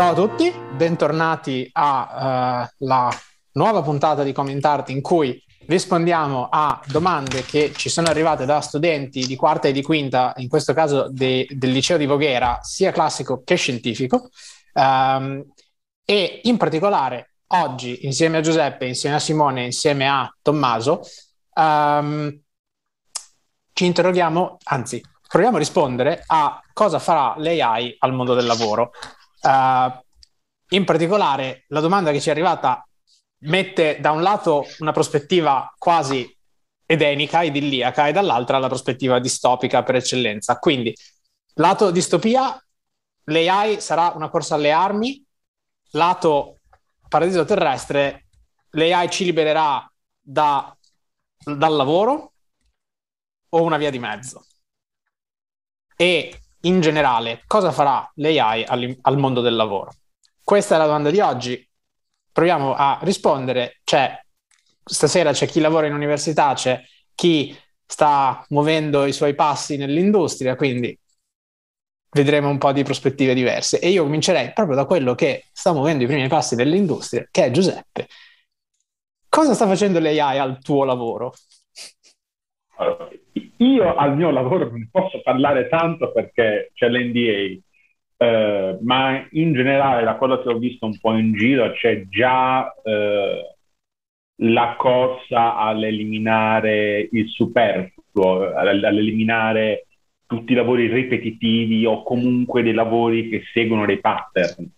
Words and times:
Ciao 0.00 0.12
a 0.12 0.14
tutti, 0.14 0.50
bentornati 0.50 1.68
alla 1.72 2.70
uh, 2.74 3.14
nuova 3.52 3.82
puntata 3.82 4.22
di 4.22 4.32
Comment 4.32 4.84
in 4.86 5.02
cui 5.02 5.44
rispondiamo 5.66 6.48
a 6.50 6.80
domande 6.86 7.42
che 7.42 7.74
ci 7.76 7.90
sono 7.90 8.08
arrivate 8.08 8.46
da 8.46 8.62
studenti 8.62 9.26
di 9.26 9.36
quarta 9.36 9.68
e 9.68 9.72
di 9.72 9.82
quinta, 9.82 10.32
in 10.38 10.48
questo 10.48 10.72
caso 10.72 11.10
de- 11.10 11.46
del 11.50 11.70
liceo 11.70 11.98
di 11.98 12.06
Voghera, 12.06 12.60
sia 12.62 12.92
classico 12.92 13.42
che 13.44 13.56
scientifico. 13.56 14.30
Um, 14.72 15.44
e 16.06 16.40
in 16.44 16.56
particolare 16.56 17.34
oggi, 17.48 18.06
insieme 18.06 18.38
a 18.38 18.40
Giuseppe, 18.40 18.86
insieme 18.86 19.16
a 19.16 19.20
Simone, 19.20 19.64
insieme 19.64 20.08
a 20.08 20.34
Tommaso, 20.40 21.02
um, 21.56 22.40
ci 23.74 23.84
interroghiamo, 23.84 24.56
anzi, 24.64 24.98
proviamo 25.28 25.56
a 25.56 25.58
rispondere 25.58 26.24
a 26.26 26.58
cosa 26.72 26.98
farà 26.98 27.34
l'AI 27.36 27.96
al 27.98 28.14
mondo 28.14 28.32
del 28.32 28.46
lavoro. 28.46 28.92
Uh, 29.42 29.98
in 30.70 30.84
particolare, 30.84 31.64
la 31.68 31.80
domanda 31.80 32.12
che 32.12 32.20
ci 32.20 32.28
è 32.28 32.32
arrivata 32.32 32.86
mette 33.42 33.98
da 34.00 34.10
un 34.10 34.22
lato 34.22 34.66
una 34.78 34.92
prospettiva 34.92 35.72
quasi 35.78 36.36
edenica, 36.86 37.42
idilliaca, 37.42 38.08
e 38.08 38.12
dall'altra 38.12 38.58
la 38.58 38.68
prospettiva 38.68 39.18
distopica 39.18 39.82
per 39.82 39.96
eccellenza. 39.96 40.58
Quindi, 40.58 40.94
lato 41.54 41.90
distopia, 41.90 42.62
l'AI 43.24 43.80
sarà 43.80 44.12
una 44.14 44.28
corsa 44.28 44.56
alle 44.56 44.72
armi, 44.72 45.24
lato 45.92 46.58
paradiso 47.08 47.44
terrestre, 47.44 48.26
l'AI 48.70 49.10
ci 49.10 49.24
libererà 49.24 49.90
da, 50.20 50.76
dal 51.36 51.74
lavoro 51.74 52.32
o 53.48 53.62
una 53.62 53.76
via 53.76 53.90
di 53.90 53.98
mezzo? 53.98 54.44
E 55.96 56.40
in 56.62 56.80
generale, 56.80 57.42
cosa 57.46 57.72
farà 57.72 58.10
l'AI 58.16 58.64
al, 58.64 58.96
al 59.02 59.18
mondo 59.18 59.40
del 59.40 59.56
lavoro? 59.56 59.92
Questa 60.42 60.74
è 60.74 60.78
la 60.78 60.86
domanda 60.86 61.10
di 61.10 61.20
oggi 61.20 61.68
proviamo 62.32 62.74
a 62.74 62.98
rispondere. 63.02 63.80
C'è, 63.84 64.18
stasera 64.82 65.32
c'è 65.32 65.46
chi 65.46 65.60
lavora 65.60 65.86
in 65.86 65.94
università, 65.94 66.54
c'è 66.54 66.82
chi 67.14 67.56
sta 67.84 68.44
muovendo 68.48 69.04
i 69.04 69.12
suoi 69.12 69.34
passi 69.34 69.76
nell'industria, 69.76 70.56
quindi 70.56 70.96
vedremo 72.12 72.48
un 72.48 72.58
po' 72.58 72.72
di 72.72 72.82
prospettive 72.82 73.34
diverse. 73.34 73.78
E 73.78 73.90
io 73.90 74.04
comincerei 74.04 74.52
proprio 74.52 74.76
da 74.76 74.84
quello 74.84 75.14
che 75.14 75.46
sta 75.52 75.72
muovendo 75.72 76.04
i 76.04 76.06
primi 76.06 76.28
passi 76.28 76.54
nell'industria, 76.54 77.26
che 77.30 77.44
è 77.46 77.50
Giuseppe. 77.50 78.08
Cosa 79.28 79.54
sta 79.54 79.66
facendo 79.66 80.00
l'AI 80.00 80.38
al 80.38 80.60
tuo 80.60 80.84
lavoro? 80.84 81.34
Io 83.58 83.94
al 83.94 84.16
mio 84.16 84.30
lavoro 84.30 84.70
non 84.70 84.88
posso 84.90 85.20
parlare 85.22 85.68
tanto 85.68 86.12
perché 86.12 86.70
c'è 86.74 86.88
l'NDA, 86.88 87.58
eh, 88.16 88.78
ma 88.80 89.26
in 89.32 89.52
generale 89.52 90.04
da 90.04 90.16
quello 90.16 90.40
che 90.40 90.48
ho 90.48 90.58
visto 90.58 90.86
un 90.86 90.98
po' 90.98 91.12
in 91.14 91.34
giro 91.34 91.72
c'è 91.72 92.06
già 92.08 92.72
eh, 92.82 93.56
la 94.42 94.74
corsa 94.78 95.56
all'eliminare 95.56 97.08
il 97.12 97.28
superfluo, 97.28 98.54
all'eliminare 98.54 99.86
tutti 100.26 100.52
i 100.52 100.54
lavori 100.54 100.86
ripetitivi 100.86 101.84
o 101.84 102.02
comunque 102.02 102.62
dei 102.62 102.72
lavori 102.72 103.28
che 103.28 103.42
seguono 103.52 103.84
dei 103.84 104.00
pattern. 104.00 104.70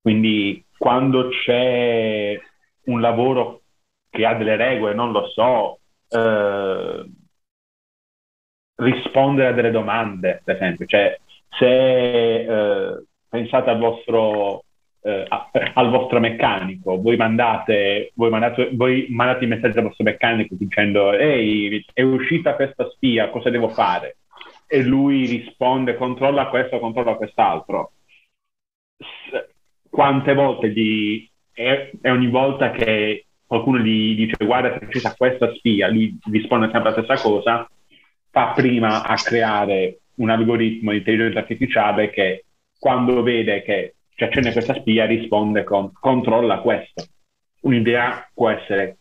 Quindi 0.00 0.64
quando 0.76 1.28
c'è 1.28 2.38
un 2.84 3.00
lavoro 3.00 3.62
che 4.10 4.26
ha 4.26 4.34
delle 4.34 4.56
regole, 4.56 4.94
non 4.94 5.12
lo 5.12 5.28
so, 5.28 5.78
eh, 6.08 7.04
rispondere 8.78 9.48
a 9.48 9.52
delle 9.52 9.70
domande, 9.70 10.42
ad 10.44 10.54
esempio, 10.54 10.86
cioè 10.86 11.18
se 11.58 12.40
eh, 12.40 13.02
pensate 13.28 13.70
al 13.70 13.78
vostro, 13.78 14.64
eh, 15.02 15.26
al 15.74 15.90
vostro 15.90 16.20
meccanico, 16.20 17.00
voi 17.00 17.16
mandate, 17.16 18.12
voi, 18.14 18.30
mandate, 18.30 18.70
voi 18.72 19.06
mandate 19.10 19.44
il 19.44 19.50
messaggio 19.50 19.78
al 19.78 19.84
vostro 19.86 20.04
meccanico 20.04 20.54
dicendo 20.56 21.12
ehi, 21.12 21.84
è 21.92 22.02
uscita 22.02 22.54
questa 22.54 22.88
spia, 22.90 23.30
cosa 23.30 23.50
devo 23.50 23.68
fare? 23.68 24.18
E 24.66 24.82
lui 24.82 25.26
risponde 25.26 25.96
controlla 25.96 26.48
questo, 26.48 26.78
controlla 26.78 27.14
quest'altro. 27.14 27.92
Quante 29.88 30.34
volte 30.34 30.70
gli, 30.70 31.28
è, 31.52 31.90
è 32.00 32.10
ogni 32.10 32.28
volta 32.28 32.70
che 32.70 33.24
qualcuno 33.46 33.78
gli 33.78 34.14
dice 34.14 34.44
guarda 34.44 34.78
è 34.78 34.84
uscita 34.84 35.14
questa 35.16 35.52
spia, 35.54 35.88
lui 35.88 36.16
risponde 36.30 36.68
sempre 36.70 36.90
la 36.90 37.02
stessa 37.02 37.22
cosa, 37.22 37.68
fa 38.38 38.52
prima 38.52 39.02
a 39.02 39.16
creare 39.16 40.02
un 40.16 40.30
algoritmo 40.30 40.92
di 40.92 40.98
intelligenza 40.98 41.40
artificiale 41.40 42.10
che 42.10 42.44
quando 42.78 43.20
vede 43.22 43.62
che 43.62 43.94
cioè, 44.14 44.28
c'è 44.28 44.52
questa 44.52 44.74
spia 44.74 45.06
risponde 45.06 45.64
con 45.64 45.90
controlla 45.92 46.60
questo. 46.60 47.04
Un'idea 47.62 48.30
può 48.32 48.48
essere 48.50 48.98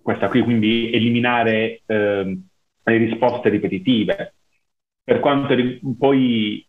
questa 0.00 0.28
qui, 0.28 0.42
quindi 0.42 0.90
eliminare 0.90 1.82
eh, 1.84 2.38
le 2.82 2.96
risposte 2.96 3.50
ripetitive. 3.50 4.34
Per 5.04 5.20
quanto 5.20 5.54
ri- 5.54 5.80
poi 5.98 6.66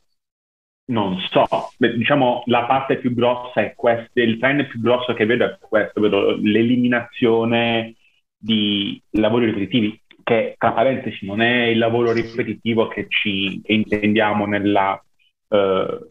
non 0.85 1.17
so, 1.29 1.45
diciamo 1.77 2.43
la 2.47 2.65
parte 2.65 2.97
più 2.97 3.13
grossa 3.13 3.61
è 3.61 3.73
questa, 3.75 4.21
il 4.21 4.37
trend 4.39 4.67
più 4.67 4.81
grosso 4.81 5.13
che 5.13 5.25
vedo 5.25 5.45
è 5.45 5.57
questo, 5.57 6.01
vedo 6.01 6.35
l'eliminazione 6.35 7.95
di 8.37 9.01
lavori 9.11 9.45
ripetitivi 9.45 10.02
che 10.23 10.55
tra 10.57 10.71
parentesi 10.71 11.25
non 11.25 11.41
è 11.41 11.65
il 11.65 11.77
lavoro 11.77 12.11
ripetitivo 12.11 12.87
che, 12.87 13.07
ci, 13.09 13.61
che 13.61 13.73
intendiamo 13.73 14.45
nella, 14.45 15.01
uh, 15.49 15.57
uh, 15.57 16.01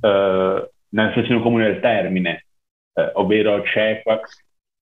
nella 0.00 1.12
sezione 1.14 1.40
comune 1.40 1.64
del 1.64 1.80
termine, 1.80 2.46
uh, 2.92 3.10
ovvero 3.14 3.62
c'è, 3.62 4.02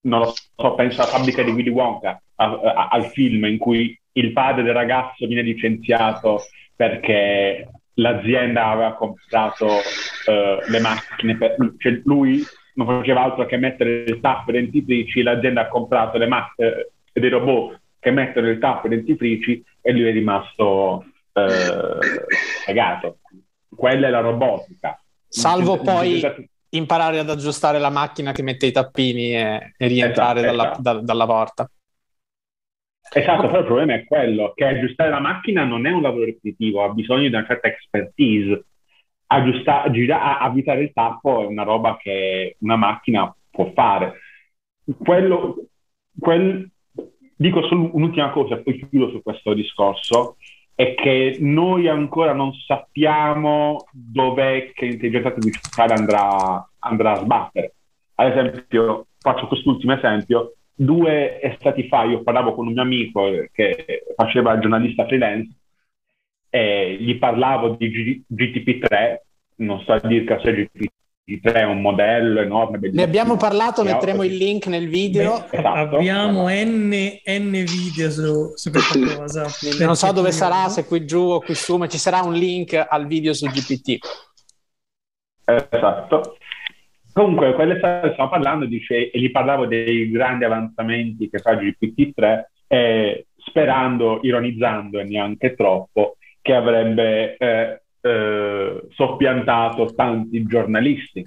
non 0.03 0.21
lo 0.21 0.33
so, 0.34 0.75
penso 0.75 1.01
alla 1.01 1.11
fabbrica 1.11 1.43
di 1.43 1.53
Willy 1.53 1.71
Wonka, 1.71 2.21
a, 2.37 2.45
a, 2.45 2.89
al 2.89 3.07
film 3.07 3.45
in 3.45 3.59
cui 3.59 3.99
il 4.13 4.33
padre 4.33 4.63
del 4.63 4.75
ragazzo 4.75 5.27
viene 5.27 5.43
licenziato 5.43 6.43
perché 6.77 7.69
l'azienda 7.95 8.67
aveva 8.67 8.95
comprato 8.95 9.69
le 10.27 10.81
macchine, 10.81 11.37
per, 11.37 11.57
cioè 11.79 12.01
lui 12.05 12.43
non 12.75 12.87
faceva 12.87 13.23
altro 13.23 13.47
che 13.47 13.57
mettere 13.57 14.03
il 14.05 14.21
tappo 14.21 14.51
dentifrici, 14.51 15.23
l'azienda 15.23 15.63
ha 15.63 15.69
comprato 15.69 16.19
le 16.19 16.27
macchine, 16.27 16.89
dei 17.13 17.31
robot 17.31 17.83
che 18.04 18.10
mettono 18.10 18.50
il 18.50 18.59
tappo 18.59 18.87
dentifrici 18.87 19.65
e 19.81 19.92
lui 19.92 20.04
è 20.04 20.12
rimasto 20.12 21.06
eh, 21.32 21.98
pagato. 22.66 23.20
Quella 23.75 24.09
è 24.09 24.10
la 24.10 24.20
robotica. 24.20 25.03
Salvo 25.26 25.78
poi 25.78 26.22
imparare 26.69 27.19
ad 27.19 27.31
aggiustare 27.31 27.78
la 27.78 27.88
macchina 27.88 28.32
che 28.32 28.42
mette 28.42 28.66
i 28.66 28.72
tappini 28.72 29.34
e, 29.34 29.72
e 29.75 29.87
rientrare 29.87 30.41
esatto, 30.41 30.54
dalla, 30.54 30.65
esatto. 30.65 30.82
Da, 30.82 31.00
dalla 31.00 31.26
porta. 31.26 31.70
Esatto, 33.10 33.47
però 33.47 33.60
il 33.60 33.65
problema 33.65 33.94
è 33.94 34.04
quello 34.04 34.53
che 34.54 34.66
aggiustare 34.66 35.09
la 35.09 35.21
macchina 35.21 35.65
non 35.65 35.86
è 35.86 35.91
un 35.91 36.03
lavoro 36.03 36.25
ripetitivo, 36.25 36.84
ha 36.84 36.91
bisogno 36.91 37.22
di 37.22 37.34
una 37.34 37.47
certa 37.47 37.69
expertise. 37.69 38.66
Aggiustare, 39.28 39.91
gira, 39.92 40.38
avvitare 40.38 40.82
il 40.82 40.92
tappo 40.92 41.42
è 41.42 41.47
una 41.47 41.62
roba 41.62 41.97
che 41.97 42.56
una 42.59 42.76
macchina 42.76 43.34
può 43.50 43.72
fare. 43.72 44.21
Quello, 44.98 45.69
quel, 46.19 46.71
dico 47.37 47.62
solo 47.67 47.91
un'ultima 47.93 48.31
cosa, 48.31 48.56
poi 48.59 48.87
chiudo 48.89 49.11
su 49.11 49.22
questo 49.22 49.55
discorso, 49.55 50.37
è 50.75 50.95
che 50.95 51.37
noi 51.41 51.89
ancora 51.89 52.33
non 52.33 52.53
sappiamo 52.53 53.87
dov'è 53.93 54.72
che 54.75 54.87
l'intelligenza 54.87 55.28
artificiale 55.28 55.95
andrà, 55.95 56.69
andrà 56.81 57.12
a 57.12 57.22
sbattere. 57.22 57.75
Ad 58.17 58.31
esempio, 58.31 59.06
faccio 59.19 59.47
quest'ultimo 59.47 59.95
esempio, 59.95 60.55
due 60.75 61.41
estati 61.41 61.86
fa 61.86 62.04
io 62.04 62.22
parlavo 62.22 62.54
con 62.54 62.66
un 62.66 62.72
mio 62.72 62.83
amico 62.83 63.31
che 63.53 64.04
faceva 64.16 64.59
giornalista 64.59 65.07
freelance 65.07 65.57
e 66.51 66.97
gli 67.01 67.16
parlavo 67.19 67.77
di 67.77 67.91
G- 67.91 68.22
GTP3, 68.33 69.16
non 69.57 69.81
so 69.81 69.92
a 69.92 70.01
dire 70.01 70.41
se 70.41 70.51
è 70.51 70.53
GTP3 70.53 71.03
è 71.24 71.62
un 71.62 71.80
modello 71.80 72.41
enorme. 72.41 72.78
Ne 72.92 73.03
abbiamo 73.03 73.36
parlato, 73.36 73.82
metteremo 73.82 74.22
il 74.22 74.36
link 74.36 74.66
nel 74.66 74.88
video. 74.88 75.47
Beh, 75.50 75.59
esatto, 75.59 75.97
abbiamo 75.97 76.48
N, 76.48 76.91
N, 77.24 77.50
video 77.50 78.10
su, 78.10 78.53
su 78.54 78.71
questa 78.71 79.16
cosa. 79.16 79.47
non 79.84 79.97
so 79.97 80.12
dove 80.12 80.32
sarà, 80.32 80.68
se 80.68 80.84
qui 80.84 81.06
giù 81.06 81.21
o 81.21 81.41
qui 81.41 81.54
su, 81.54 81.76
ma 81.76 81.86
ci 81.86 81.98
sarà 81.98 82.21
un 82.21 82.34
link 82.34 82.74
al 82.88 83.06
video 83.06 83.32
su 83.32 83.47
GPT. 83.47 83.98
Esatto. 85.47 86.36
Comunque, 87.12 87.54
quello 87.54 87.74
che 87.74 88.10
stiamo 88.12 88.28
parlando, 88.28 88.66
dice, 88.66 89.10
e 89.10 89.18
gli 89.21 89.30
parlavo 89.30 89.66
dei 89.66 90.10
grandi 90.10 90.44
avanzamenti 90.44 91.30
che 91.30 91.38
fa 91.38 91.54
GPT-3, 91.54 92.42
eh, 92.66 93.26
sperando, 93.36 94.18
ironizzando 94.22 94.98
e 94.98 95.04
neanche 95.04 95.54
troppo, 95.54 96.16
che 96.42 96.54
avrebbe 96.54 97.36
eh, 97.36 97.84
eh, 98.04 98.86
soppiantato 98.91 99.95
tanti 99.95 100.42
giornalisti. 100.45 101.24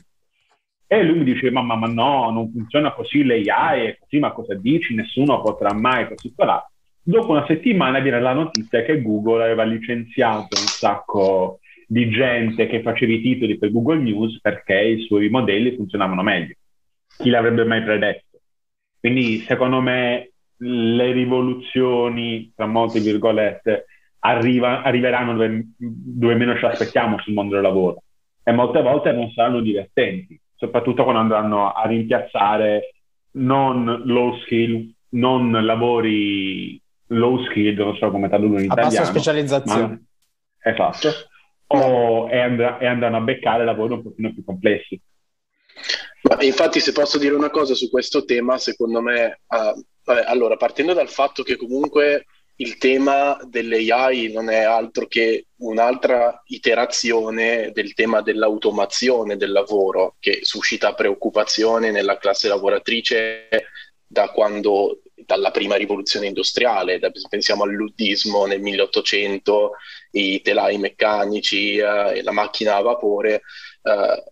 E 0.86 1.04
lui 1.04 1.18
mi 1.18 1.24
dice, 1.24 1.50
mamma, 1.50 1.76
ma 1.76 1.88
no, 1.88 2.30
non 2.30 2.52
funziona 2.52 2.94
così, 2.94 3.24
l'AI 3.24 3.88
è 3.88 3.98
così, 4.00 4.20
ma 4.20 4.32
cosa 4.32 4.54
dici? 4.54 4.94
Nessuno 4.94 5.42
potrà 5.42 5.74
mai 5.74 6.08
così 6.08 6.32
là. 6.38 6.66
Dopo 7.02 7.32
una 7.32 7.46
settimana 7.48 8.00
viene 8.00 8.22
la 8.22 8.34
notizia 8.34 8.84
che 8.84 9.02
Google 9.02 9.44
aveva 9.44 9.64
licenziato 9.64 10.60
un 10.60 10.68
sacco 10.68 11.60
di 11.88 12.10
gente 12.10 12.68
che 12.68 12.82
faceva 12.82 13.14
i 13.14 13.22
titoli 13.22 13.58
per 13.58 13.72
Google 13.72 14.00
News 14.00 14.40
perché 14.40 14.80
i 14.80 15.02
suoi 15.02 15.30
modelli 15.30 15.76
funzionavano 15.76 16.22
meglio. 16.22 16.54
Chi 17.18 17.30
l'avrebbe 17.30 17.64
mai 17.64 17.82
predetto? 17.84 18.40
Quindi 19.00 19.40
secondo 19.40 19.82
me 19.82 20.32
le 20.58 21.12
rivoluzioni, 21.12 22.52
tra 22.56 22.66
molte 22.66 23.00
virgolette, 23.00 23.86
arriva, 24.20 24.82
arriveranno 24.82 25.34
dove, 25.34 25.68
dove 25.78 26.36
meno 26.36 26.58
ci 26.58 26.66
aspettiamo 26.66 27.20
sul 27.20 27.34
mondo 27.34 27.56
del 27.56 27.64
lavoro 27.64 28.04
e 28.44 28.52
molte 28.52 28.82
volte 28.82 29.12
non 29.12 29.30
saranno 29.32 29.60
divertenti, 29.60 30.40
soprattutto 30.56 31.04
quando 31.04 31.20
andranno 31.22 31.74
a 31.74 31.86
rimpiazzare 31.86 32.94
non 33.32 34.04
low 34.06 34.40
skill, 34.40 34.90
non 35.10 35.52
lavori 35.66 36.82
low 37.08 37.44
skill, 37.46 37.76
non 37.76 37.98
so 37.98 38.10
come 38.10 38.30
tradurlo 38.30 38.60
in 38.60 38.70
a 38.70 38.74
italiano. 38.74 38.90
bassa 38.90 39.04
specializzazione. 39.04 39.88
Ma, 40.62 40.72
esatto. 40.72 41.10
O, 41.68 42.30
e, 42.30 42.40
andrà, 42.40 42.78
e 42.78 42.86
andranno 42.86 43.18
a 43.18 43.22
beccare 43.22 43.66
lavori 43.66 43.94
un 43.94 44.04
pochino 44.04 44.34
più 44.34 44.44
complessi. 44.46 45.00
Ma 46.22 46.42
infatti, 46.42 46.80
se 46.80 46.94
posso 46.94 47.18
dire 47.18 47.36
una 47.36 47.50
cosa 47.50 47.76
su 47.76 47.90
questo 47.90 48.24
tema, 48.24 48.58
secondo 48.58 49.02
me, 49.02 49.42
uh, 49.48 49.86
vabbè, 50.06 50.24
allora, 50.26 50.56
partendo 50.56 50.94
dal 50.94 51.10
fatto 51.10 51.44
che 51.44 51.58
comunque 51.58 52.26
il 52.60 52.78
tema 52.78 53.38
dell'AI 53.44 54.32
non 54.32 54.50
è 54.50 54.64
altro 54.64 55.08
che 55.08 55.48
un'altra 55.58 56.42
iterazione 56.48 57.72
del 57.72 57.94
tema 57.94 58.22
dell'automazione 58.22 59.38
del 59.38 59.52
lavoro 59.52 60.16
che 60.20 60.40
suscita 60.42 60.94
preoccupazione 60.94 61.92
nella 61.92 62.18
classe 62.18 62.48
lavoratrice 62.48 63.48
da 64.08 64.30
quando, 64.32 65.02
dalla 65.14 65.52
prima 65.52 65.76
rivoluzione 65.76 66.28
industriale, 66.28 66.98
da, 66.98 67.12
pensiamo 67.30 67.64
al 67.64 67.74
luddismo 67.74 68.46
nel 68.46 68.62
1800, 68.62 69.72
i 70.12 70.42
telai 70.42 70.78
meccanici 70.78 71.76
eh, 71.76 72.18
e 72.18 72.24
la 72.24 72.32
macchina 72.32 72.76
a 72.76 72.82
vapore, 72.82 73.42
eh, 73.84 74.24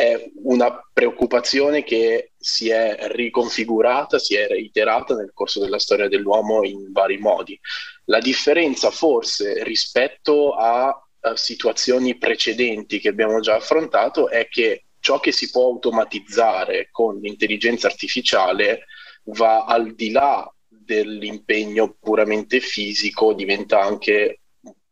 è 0.00 0.30
una 0.44 0.88
preoccupazione 0.90 1.84
che 1.84 2.32
si 2.38 2.70
è 2.70 2.96
riconfigurata, 3.12 4.18
si 4.18 4.34
è 4.34 4.46
reiterata 4.46 5.14
nel 5.14 5.32
corso 5.34 5.60
della 5.60 5.78
storia 5.78 6.08
dell'uomo 6.08 6.64
in 6.64 6.90
vari 6.90 7.18
modi. 7.18 7.60
La 8.06 8.18
differenza 8.18 8.90
forse 8.90 9.62
rispetto 9.62 10.54
a, 10.54 10.88
a 10.88 11.36
situazioni 11.36 12.16
precedenti 12.16 12.98
che 12.98 13.10
abbiamo 13.10 13.40
già 13.40 13.56
affrontato 13.56 14.30
è 14.30 14.48
che 14.48 14.86
ciò 15.00 15.20
che 15.20 15.32
si 15.32 15.50
può 15.50 15.66
automatizzare 15.66 16.88
con 16.90 17.18
l'intelligenza 17.18 17.86
artificiale 17.86 18.86
va 19.24 19.64
al 19.66 19.94
di 19.94 20.10
là 20.12 20.50
dell'impegno 20.66 21.96
puramente 22.00 22.60
fisico, 22.60 23.34
diventa 23.34 23.82
anche 23.82 24.40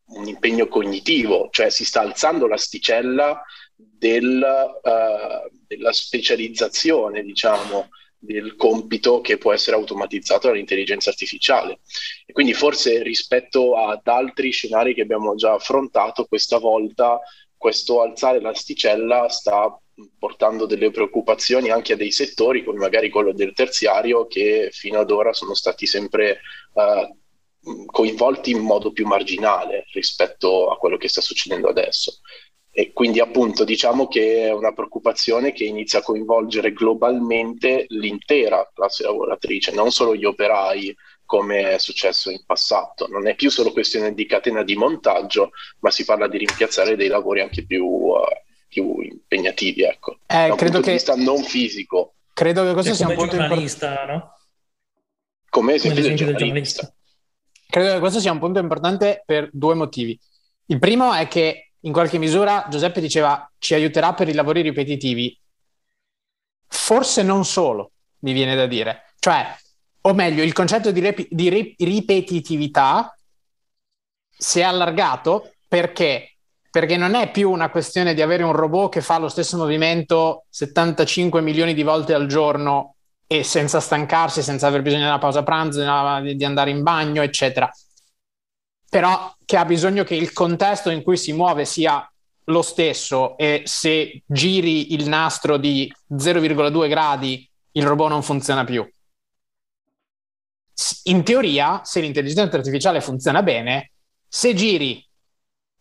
un 0.08 0.28
impegno 0.28 0.68
cognitivo, 0.68 1.48
cioè 1.50 1.70
si 1.70 1.86
sta 1.86 2.02
alzando 2.02 2.46
l'asticella 2.46 3.42
del, 3.78 4.44
uh, 4.82 5.56
della 5.66 5.92
specializzazione, 5.92 7.22
diciamo, 7.22 7.90
del 8.18 8.56
compito 8.56 9.20
che 9.20 9.38
può 9.38 9.52
essere 9.52 9.76
automatizzato 9.76 10.48
dall'intelligenza 10.48 11.10
artificiale. 11.10 11.78
E 12.26 12.32
quindi 12.32 12.52
forse 12.52 13.02
rispetto 13.02 13.76
ad 13.76 14.06
altri 14.06 14.50
scenari 14.50 14.94
che 14.94 15.02
abbiamo 15.02 15.36
già 15.36 15.52
affrontato, 15.52 16.24
questa 16.26 16.58
volta 16.58 17.20
questo 17.56 18.02
alzare 18.02 18.40
l'asticella 18.40 19.28
sta 19.28 19.76
portando 20.16 20.64
delle 20.64 20.92
preoccupazioni 20.92 21.70
anche 21.70 21.94
a 21.94 21.96
dei 21.96 22.12
settori 22.12 22.62
come 22.62 22.78
magari 22.78 23.10
quello 23.10 23.32
del 23.32 23.52
terziario 23.52 24.28
che 24.28 24.68
fino 24.70 25.00
ad 25.00 25.10
ora 25.10 25.32
sono 25.32 25.54
stati 25.54 25.86
sempre 25.86 26.38
uh, 26.74 27.84
coinvolti 27.86 28.52
in 28.52 28.60
modo 28.60 28.92
più 28.92 29.06
marginale 29.06 29.86
rispetto 29.92 30.70
a 30.70 30.78
quello 30.78 30.96
che 30.96 31.08
sta 31.08 31.20
succedendo 31.20 31.68
adesso. 31.68 32.20
E 32.78 32.92
quindi 32.92 33.18
appunto 33.18 33.64
diciamo 33.64 34.06
che 34.06 34.44
è 34.44 34.52
una 34.52 34.72
preoccupazione 34.72 35.50
che 35.52 35.64
inizia 35.64 35.98
a 35.98 36.02
coinvolgere 36.02 36.72
globalmente 36.72 37.86
l'intera 37.88 38.70
classe 38.72 39.02
lavoratrice, 39.02 39.72
non 39.72 39.90
solo 39.90 40.14
gli 40.14 40.24
operai 40.24 40.94
come 41.24 41.72
è 41.72 41.78
successo 41.80 42.30
in 42.30 42.40
passato. 42.46 43.08
Non 43.08 43.26
è 43.26 43.34
più 43.34 43.50
solo 43.50 43.72
questione 43.72 44.14
di 44.14 44.26
catena 44.26 44.62
di 44.62 44.76
montaggio, 44.76 45.50
ma 45.80 45.90
si 45.90 46.04
parla 46.04 46.28
di 46.28 46.38
rimpiazzare 46.38 46.94
dei 46.94 47.08
lavori 47.08 47.40
anche 47.40 47.66
più, 47.66 47.84
uh, 47.84 48.20
più 48.68 49.00
impegnativi, 49.00 49.82
ecco. 49.82 50.18
Eh, 50.28 50.46
da 50.46 50.52
un 50.52 50.54
credo 50.54 50.74
punto 50.74 50.80
che, 50.82 50.86
di 50.86 50.92
vista 50.92 51.16
non 51.16 51.42
fisico. 51.42 52.14
Credo 52.32 52.62
che 52.62 52.72
questo 52.74 52.94
Cioè, 52.94 52.96
sia 52.96 53.08
un 53.08 53.14
punto 53.16 53.34
importante. 53.34 53.66
giornalista, 53.76 54.04
no? 54.06 54.32
Come 55.48 55.72
Come 55.72 55.74
esempio 55.74 56.00
del 56.00 56.12
l'esempio 56.12 56.26
del 56.26 56.36
giornalista. 56.36 56.82
giornalista. 56.82 57.70
Credo 57.70 57.92
che 57.94 57.98
questo 57.98 58.20
sia 58.20 58.30
un 58.30 58.38
punto 58.38 58.60
importante 58.60 59.24
per 59.26 59.50
due 59.52 59.74
motivi. 59.74 60.16
Il 60.66 60.78
primo 60.78 61.12
è 61.12 61.26
che 61.26 61.67
in 61.80 61.92
qualche 61.92 62.18
misura 62.18 62.66
Giuseppe 62.68 63.00
diceva 63.00 63.50
ci 63.58 63.74
aiuterà 63.74 64.14
per 64.14 64.28
i 64.28 64.34
lavori 64.34 64.62
ripetitivi. 64.62 65.38
Forse 66.66 67.22
non 67.22 67.44
solo, 67.44 67.92
mi 68.20 68.32
viene 68.32 68.54
da 68.54 68.66
dire. 68.66 69.14
Cioè, 69.18 69.56
o 70.02 70.14
meglio, 70.14 70.42
il 70.42 70.52
concetto 70.52 70.90
di, 70.90 71.00
rep- 71.00 71.28
di 71.30 71.48
ri- 71.48 71.74
ripetitività 71.78 73.16
si 74.36 74.60
è 74.60 74.62
allargato 74.62 75.52
perché? 75.66 76.36
Perché 76.70 76.96
non 76.96 77.14
è 77.14 77.30
più 77.30 77.50
una 77.50 77.70
questione 77.70 78.14
di 78.14 78.22
avere 78.22 78.42
un 78.42 78.52
robot 78.52 78.92
che 78.92 79.00
fa 79.00 79.18
lo 79.18 79.28
stesso 79.28 79.56
movimento 79.56 80.44
75 80.50 81.40
milioni 81.40 81.74
di 81.74 81.82
volte 81.82 82.14
al 82.14 82.26
giorno 82.26 82.94
e 83.26 83.42
senza 83.42 83.80
stancarsi, 83.80 84.42
senza 84.42 84.66
aver 84.66 84.82
bisogno 84.82 85.04
della 85.04 85.18
pausa 85.18 85.42
pranzo, 85.42 85.80
di 86.20 86.44
andare 86.44 86.70
in 86.70 86.82
bagno, 86.82 87.22
eccetera. 87.22 87.70
Però 88.88 89.34
che 89.44 89.56
ha 89.56 89.64
bisogno 89.64 90.04
che 90.04 90.14
il 90.14 90.32
contesto 90.32 90.90
in 90.90 91.02
cui 91.02 91.16
si 91.16 91.32
muove 91.32 91.64
sia 91.64 92.10
lo 92.44 92.62
stesso 92.62 93.36
e 93.36 93.62
se 93.66 94.22
giri 94.26 94.94
il 94.94 95.08
nastro 95.08 95.58
di 95.58 95.92
0,2 96.10 96.88
gradi 96.88 97.48
il 97.72 97.86
robot 97.86 98.08
non 98.08 98.22
funziona 98.22 98.64
più. 98.64 98.88
In 101.04 101.24
teoria, 101.24 101.82
se 101.84 102.00
l'intelligenza 102.00 102.56
artificiale 102.56 103.00
funziona 103.00 103.42
bene, 103.42 103.92
se 104.26 104.54
giri 104.54 105.04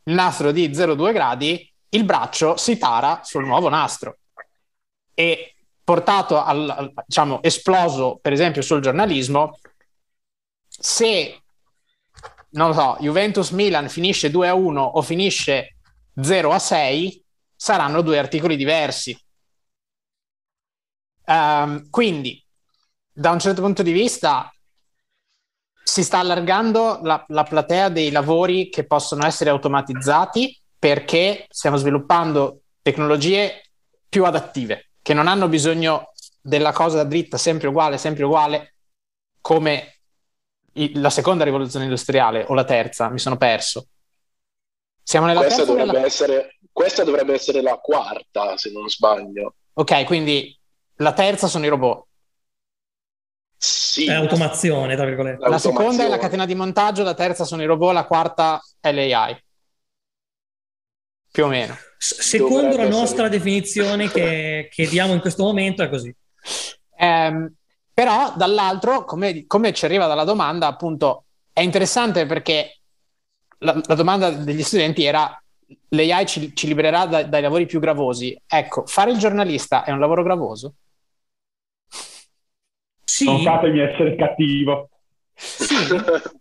il 0.04 0.13
nastro 0.13 0.51
di 0.51 0.69
0,2 0.69 1.13
gradi, 1.13 1.71
il 1.89 2.04
braccio 2.04 2.57
si 2.57 2.77
para 2.77 3.21
sul 3.24 3.45
nuovo 3.45 3.69
nastro. 3.69 4.18
E 5.13 5.56
portato 5.83 6.42
al 6.42 6.92
diciamo, 7.06 7.42
esploso, 7.44 8.19
per 8.21 8.33
esempio, 8.33 8.62
sul 8.62 8.81
giornalismo, 8.81 9.57
se 10.68 11.42
non 12.51 12.69
lo 12.69 12.73
so, 12.73 12.97
Juventus-Milan 12.99 13.89
finisce 13.89 14.31
2 14.31 14.47
a 14.47 14.54
1 14.54 14.81
o 14.81 15.01
finisce 15.01 15.75
0 16.19 16.51
a 16.51 16.59
6, 16.59 17.23
saranno 17.56 18.01
due 18.01 18.18
articoli 18.18 18.56
diversi. 18.56 19.18
Um, 21.25 21.89
quindi, 21.89 22.42
da 23.11 23.31
un 23.31 23.39
certo 23.39 23.61
punto 23.61 23.83
di 23.83 23.92
vista, 23.92 24.51
si 25.83 26.04
sta 26.04 26.19
allargando 26.19 26.99
la, 27.01 27.23
la, 27.30 27.44
platea 27.44 27.89
dei 27.89 28.11
lavori 28.11 28.69
che 28.69 28.85
possono 28.85 29.25
essere 29.25 29.49
automatizzati 29.49 30.61
perché 30.77 31.45
stiamo 31.49 31.77
sviluppando 31.77 32.61
tecnologie 32.81 33.61
più 34.07 34.25
adattive, 34.25 34.92
che 35.01 35.13
non 35.13 35.27
hanno 35.27 35.47
bisogno 35.47 36.11
della 36.42 36.71
cosa 36.71 37.04
dritta 37.04 37.37
sempre 37.37 37.68
uguale, 37.68 37.97
sempre 37.97 38.23
uguale, 38.23 38.75
come 39.42 39.96
la 40.96 41.10
seconda 41.10 41.44
rivoluzione 41.44 41.86
industriale 41.86 42.46
o 42.48 42.54
la 42.54 42.64
terza, 42.64 43.10
mi 43.10 43.19
sono 43.19 43.38
perso. 43.38 43.88
Siamo 45.02 45.26
nella 45.26 45.40
questa 45.40 45.57
terza 45.60 45.72
dovrebbe, 45.72 45.94
nella... 45.94 46.06
essere, 46.06 46.57
questa 46.72 47.04
dovrebbe 47.04 47.34
essere 47.34 47.62
la 47.62 47.76
quarta, 47.78 48.57
se 48.57 48.72
non 48.72 48.90
sbaglio. 48.90 49.56
Ok, 49.74 50.04
quindi 50.04 50.57
la 50.98 51.14
terza 51.14 51.48
sono 51.48 51.66
i 51.66 51.69
robot. 51.69 52.06
Sì. 53.57 54.06
È 54.06 54.14
automazione, 54.14 54.96
tra 54.96 55.06
virgolette. 55.06 55.48
La 55.48 55.57
seconda 55.57 56.04
è 56.04 56.07
la 56.07 56.18
catena 56.18 56.46
di 56.46 56.56
montaggio, 56.56 57.04
la 57.04 57.14
terza 57.14 57.44
sono 57.44 57.64
i 57.64 57.66
robot, 57.66 57.94
la 57.94 58.06
quarta 58.06 58.62
è 58.80 58.92
l'AI. 58.92 59.44
Più 61.31 61.46
o 61.46 61.48
meno. 61.48 61.76
S- 61.98 62.19
secondo 62.19 62.69
Dovrebbe 62.69 62.84
la 62.84 62.90
nostra 62.90 63.26
essere. 63.26 63.30
definizione 63.30 64.10
che, 64.10 64.69
che 64.72 64.88
diamo 64.88 65.14
in 65.14 65.19
questo 65.19 65.44
momento 65.44 65.84
è 65.84 65.90
così. 65.90 66.16
Ehm, 66.98 67.54
però 67.97 68.31
dall'altro, 68.35 69.06
come, 69.06 69.47
come, 69.47 69.73
ci 69.73 69.83
arriva 69.83 70.06
dalla 70.06 70.23
domanda, 70.23 70.68
appunto, 70.68 71.23
è 71.51 71.61
interessante 71.61 72.27
perché 72.27 72.77
la, 73.57 73.81
la 73.87 73.95
domanda 73.95 74.30
degli 74.30 74.61
studenti 74.61 75.04
era 75.04 75.44
l'AI 75.89 76.27
ci, 76.27 76.56
ci 76.56 76.68
libererà 76.68 77.07
da, 77.07 77.23
dai 77.23 77.42
lavori 77.42 77.66
più 77.66 77.80
gravosi. 77.80 78.39
Ecco, 78.45 78.85
fare 78.85 79.09
il 79.09 79.18
giornalista 79.18 79.83
è 79.83 79.89
un 79.89 79.99
lavoro 79.99 80.21
gravoso? 80.21 80.75
Sì, 83.04 83.25
Non 83.25 83.42
fatemi 83.42 83.80
essere 83.80 84.16
cattivo. 84.16 84.89
sì. 85.33 85.75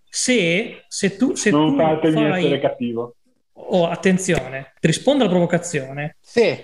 Se, 0.04 0.84
se 0.88 1.16
tu, 1.16 1.34
se 1.36 1.50
non 1.50 1.70
tu 1.70 1.76
fatemi 1.78 2.28
fai... 2.28 2.44
essere 2.44 2.60
cattivo. 2.60 3.14
Oh, 3.54 3.88
attenzione, 3.88 4.74
rispondo 4.80 5.22
alla 5.22 5.32
provocazione. 5.32 6.18
Sì. 6.20 6.54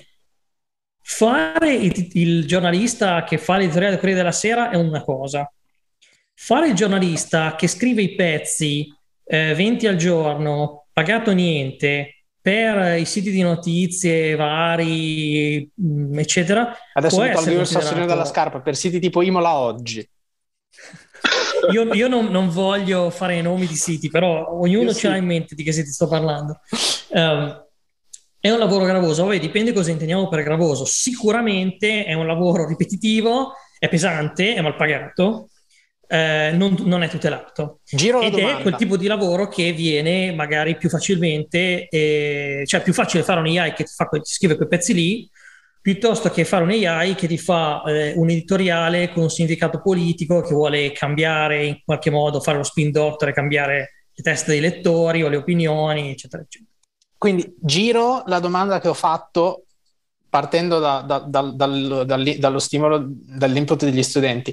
Fare 1.03 1.75
il, 1.75 2.11
il 2.13 2.47
giornalista 2.47 3.25
che 3.25 3.37
fa 3.37 3.57
l'editoriale 3.57 3.91
del 3.91 3.99
Corriere 3.99 4.21
della 4.21 4.33
Sera 4.33 4.71
è 4.71 4.77
una 4.77 5.03
cosa. 5.03 5.51
Fare 6.35 6.69
il 6.69 6.75
giornalista 6.75 7.55
che 7.55 7.69
scrive 7.69 8.03
i 8.03 8.15
pezzi 8.15 8.89
eh, 9.25 9.55
20 9.55 9.87
al 9.87 9.97
giorno, 9.97 10.87
pagato 10.93 11.33
niente, 11.33 12.23
per 12.41 12.99
i 12.99 13.05
siti 13.05 13.31
di 13.31 13.41
notizie 13.41 14.35
vari, 14.35 15.71
mm, 15.81 16.19
eccetera. 16.19 16.77
Adesso 16.93 17.21
mi 17.21 17.33
tolgo 17.33 17.61
il 17.61 17.67
sassolino 17.67 18.07
dalla 18.07 18.25
scarpa 18.25 18.61
per 18.61 18.77
siti 18.77 18.99
tipo 18.99 19.23
Imola 19.23 19.55
oggi. 19.55 20.07
Io, 21.71 21.95
io 21.95 22.09
non, 22.09 22.27
non, 22.27 22.49
voglio 22.49 23.09
fare 23.11 23.41
nomi 23.41 23.67
di 23.67 23.77
siti, 23.77 24.09
però 24.09 24.49
ognuno 24.49 24.87
io 24.87 24.95
ce 24.95 25.09
l'ha 25.09 25.15
in 25.15 25.27
mente 25.27 25.55
di 25.55 25.63
che 25.63 25.71
siti 25.71 25.91
sto 25.91 26.09
parlando. 26.09 26.59
Um, 27.11 27.65
è 28.43 28.51
un 28.51 28.59
lavoro 28.59 28.85
gravoso, 28.85 29.25
Vabbè, 29.25 29.39
dipende 29.39 29.73
cosa 29.73 29.93
intendiamo 29.93 30.27
per 30.27 30.43
gravoso. 30.43 30.85
Sicuramente 30.85 32.05
è 32.05 32.13
un 32.15 32.27
lavoro 32.27 32.67
ripetitivo, 32.67 33.53
è 33.79 33.89
pesante, 33.89 34.55
è 34.55 34.61
mal 34.61 34.75
pagato, 34.75 35.51
eh, 36.09 36.51
non, 36.53 36.75
non, 36.81 37.05
è 37.05 37.09
tutelato. 37.09 37.83
Giro 37.85 38.21
Ed 38.21 38.33
domanda. 38.33 38.59
è 38.59 38.63
quel 38.63 38.75
tipo 38.75 38.97
di 38.97 39.07
lavoro 39.07 39.47
che 39.47 39.71
viene 39.71 40.33
magari 40.35 40.77
più 40.77 40.89
facilmente, 40.89 41.87
eh, 41.89 42.65
cioè 42.67 42.83
più 42.83 42.93
facile 42.93 43.23
fare 43.23 43.39
un 43.39 43.47
AI 43.47 43.75
che 43.75 43.85
ti, 43.85 43.93
fa, 43.95 44.07
ti 44.07 44.21
scrive 44.25 44.57
quei 44.57 44.67
pezzi 44.67 44.93
lì, 44.93 45.31
piuttosto 45.81 46.29
che 46.31 46.45
fare 46.45 46.65
un 46.65 46.71
AI 46.71 47.15
che 47.15 47.29
ti 47.29 47.39
fa 47.39 47.85
eh, 47.85 48.15
un 48.17 48.29
editoriale 48.29 49.13
con 49.13 49.23
un 49.23 49.31
significato 49.31 49.81
politico 49.81 50.41
che 50.41 50.53
vuole 50.53 50.91
cambiare 50.91 51.65
in 51.65 51.79
qualche 51.85 52.11
modo, 52.11 52.41
fare 52.41 52.57
lo 52.57 52.65
spin 52.65 52.91
doctor, 52.91 53.33
cambiare 53.33 54.07
le 54.13 54.23
teste 54.25 54.51
dei 54.51 54.61
lettori 54.61 55.23
o 55.23 55.29
le 55.29 55.37
opinioni, 55.37 56.11
eccetera, 56.11 56.43
eccetera. 56.43 56.72
Quindi 57.23 57.55
giro 57.61 58.25
la 58.27 58.41
domanda 58.41 58.81
che 58.81 58.89
ho 58.89 58.95
fatto 58.95 59.67
partendo 60.29 60.81
da, 60.81 61.03
da, 61.03 61.21
da, 61.21 61.41
dal, 61.53 62.05
dallo 62.05 62.59
stimolo, 62.59 63.01
dall'input 63.07 63.85
degli 63.85 64.03
studenti. 64.03 64.53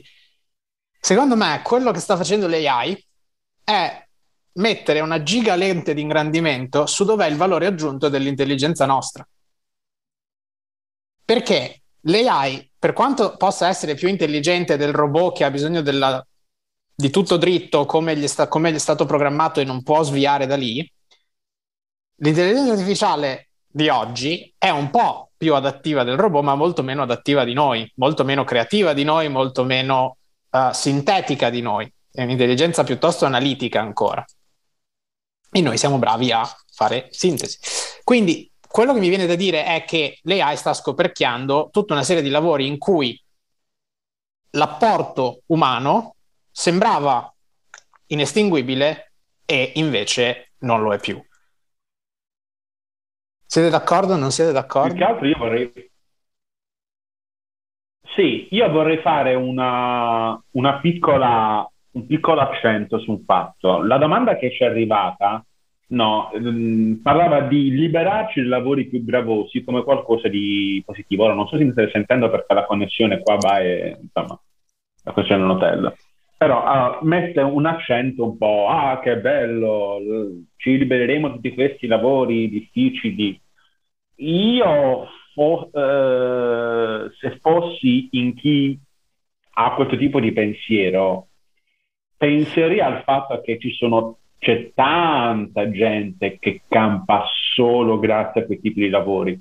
Secondo 1.00 1.36
me, 1.36 1.62
quello 1.64 1.90
che 1.90 2.00
sta 2.00 2.16
facendo 2.16 2.48
l'AI 2.48 3.08
è 3.64 4.08
mettere 4.52 5.00
una 5.00 5.24
giga 5.24 5.56
lente 5.56 5.96
di 5.96 6.02
ingrandimento 6.02 6.86
su 6.86 7.06
dov'è 7.06 7.26
il 7.26 7.38
valore 7.38 7.66
aggiunto 7.66 8.08
dell'intelligenza 8.08 8.86
nostra. 8.86 9.28
Perché 11.26 11.82
l'AI, 12.02 12.72
per 12.78 12.94
quanto 12.94 13.36
possa 13.36 13.68
essere 13.68 13.96
più 13.96 14.10
intelligente 14.10 14.78
del 14.78 14.94
robot 14.94 15.38
che 15.38 15.44
ha 15.44 15.50
bisogno 15.50 15.82
della, 15.82 16.24
di 16.94 17.10
tutto 17.10 17.38
dritto 17.38 17.88
come 17.88 18.16
gli, 18.16 18.28
sta, 18.28 18.48
come 18.48 18.72
gli 18.72 18.76
è 18.76 18.78
stato 18.78 19.08
programmato 19.08 19.60
e 19.60 19.64
non 19.64 19.82
può 19.82 20.04
sviare 20.04 20.46
da 20.46 20.56
lì, 20.56 20.88
l'intelligenza 22.20 22.72
artificiale 22.74 23.50
di 23.68 23.90
oggi 23.90 24.54
è 24.58 24.70
un 24.70 24.90
po' 24.90 25.32
più 25.38 25.56
adattiva 25.56 26.04
del 26.04 26.18
robot, 26.18 26.44
ma 26.44 26.56
molto 26.56 26.84
meno 26.84 27.04
adattiva 27.04 27.44
di 27.44 27.54
noi, 27.54 27.90
molto 27.96 28.24
meno 28.24 28.44
creativa 28.44 28.94
di 28.94 29.04
noi, 29.04 29.30
molto 29.30 29.64
meno 29.64 30.18
uh, 30.50 30.72
sintetica 30.72 31.50
di 31.50 31.62
noi, 31.62 31.92
è 32.12 32.24
un'intelligenza 32.24 32.84
piuttosto 32.84 33.26
analitica 33.26 33.80
ancora. 33.80 34.26
E 35.52 35.62
noi 35.62 35.78
siamo 35.78 35.98
bravi 35.98 36.32
a 36.32 36.48
fare 36.72 37.08
sintesi. 37.12 37.58
Quindi 38.04 38.52
quello 38.68 38.94
che 38.94 39.00
mi 39.00 39.10
viene 39.10 39.26
da 39.26 39.36
dire 39.36 39.64
è 39.64 39.86
che 39.86 40.20
l'AI 40.24 40.58
sta 40.58 40.74
scoperchiando 40.74 41.70
tutta 41.72 41.94
una 41.94 42.04
serie 42.04 42.22
di 42.22 42.30
lavori 42.30 42.68
in 42.68 42.78
cui 42.78 43.20
l'apporto 44.52 45.42
umano 45.48 46.16
sembrava 46.52 47.34
inestinguibile 48.08 49.14
e 49.46 49.72
invece 49.76 50.52
non 50.60 50.82
lo 50.82 50.94
è 50.94 51.00
più. 51.00 51.24
Siete 53.52 53.72
d'accordo 53.72 54.14
o 54.14 54.16
non 54.16 54.30
siete 54.30 54.52
d'accordo? 54.52 54.90
Più 54.90 54.98
che 55.00 55.04
altro 55.04 55.26
io 55.26 55.38
vorrei, 55.40 55.72
sì, 58.16 58.48
io 58.52 58.70
vorrei 58.70 59.00
fare 59.00 59.34
una, 59.34 60.40
una 60.52 60.80
piccola, 60.80 61.68
un 61.94 62.06
piccolo 62.06 62.42
accento 62.42 63.00
su 63.00 63.10
un 63.10 63.24
fatto. 63.24 63.82
La 63.82 63.98
domanda 63.98 64.38
che 64.38 64.52
ci 64.52 64.62
è 64.62 64.68
arrivata 64.68 65.44
no, 65.88 66.32
ehm, 66.32 67.00
parlava 67.02 67.42
di 67.42 67.72
liberarci 67.72 68.40
dai 68.42 68.50
lavori 68.50 68.86
più 68.88 69.04
gravosi 69.04 69.64
come 69.64 69.84
qualcosa 69.84 70.28
di 70.28 70.84
positivo. 70.86 71.24
Ora 71.24 71.34
non 71.34 71.48
so 71.48 71.58
se 71.58 71.64
mi 71.64 71.72
state 71.72 71.90
sentendo 71.90 72.30
perché 72.30 72.54
la 72.54 72.66
connessione 72.66 73.20
qua 73.24 73.38
va 73.38 73.62
e 73.62 73.98
insomma, 74.00 74.40
la 75.06 75.12
questione 75.12 75.42
è 75.42 75.46
un 75.46 75.52
hotel. 75.52 75.96
Però 76.40 77.00
uh, 77.02 77.06
mette 77.06 77.42
un 77.42 77.66
accento 77.66 78.24
un 78.24 78.38
po', 78.38 78.70
ah 78.70 79.02
che 79.02 79.18
bello, 79.18 80.00
ci 80.56 80.78
libereremo 80.78 81.38
di 81.38 81.54
questi 81.54 81.86
lavori 81.86 82.48
difficili. 82.48 83.38
Io 84.16 85.06
fo- 85.34 85.70
eh, 85.74 87.10
se 87.20 87.40
fossi 87.42 88.08
in 88.12 88.36
chi 88.36 88.80
ha 89.56 89.74
questo 89.76 89.98
tipo 89.98 90.22
di 90.22 90.32
pensiero, 90.32 91.28
penserei 92.16 92.80
al 92.80 93.04
fatto 93.04 93.42
che 93.42 93.60
ci 93.60 93.74
sono, 93.74 94.20
c'è 94.38 94.72
tanta 94.74 95.70
gente 95.70 96.40
che 96.40 96.62
campa 96.70 97.26
solo 97.54 98.00
grazie 98.00 98.44
a 98.44 98.46
quei 98.46 98.62
tipi 98.62 98.80
di 98.80 98.90
lavori. 98.90 99.38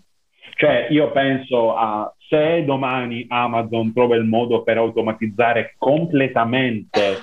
Cioè, 0.55 0.89
io 0.91 1.11
penso 1.13 1.75
a 1.75 2.13
se 2.29 2.65
domani 2.65 3.25
Amazon 3.29 3.93
trova 3.93 4.17
il 4.17 4.25
modo 4.25 4.63
per 4.63 4.77
automatizzare 4.77 5.75
completamente 5.79 7.19